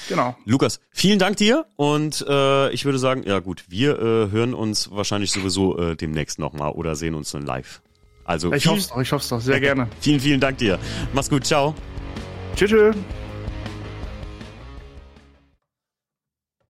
[0.08, 0.36] Genau.
[0.44, 4.90] Lukas, vielen Dank dir und äh, ich würde sagen, ja gut, wir äh, hören uns
[4.90, 7.82] wahrscheinlich sowieso äh, demnächst nochmal oder sehen uns dann live.
[8.24, 9.88] Also Ich hoffe doch, ich hoffe doch, sehr gerne.
[10.00, 10.78] vielen, vielen Dank dir.
[11.12, 11.74] Mach's gut, ciao.
[12.56, 12.70] Tschüss.
[12.70, 12.96] tschüss.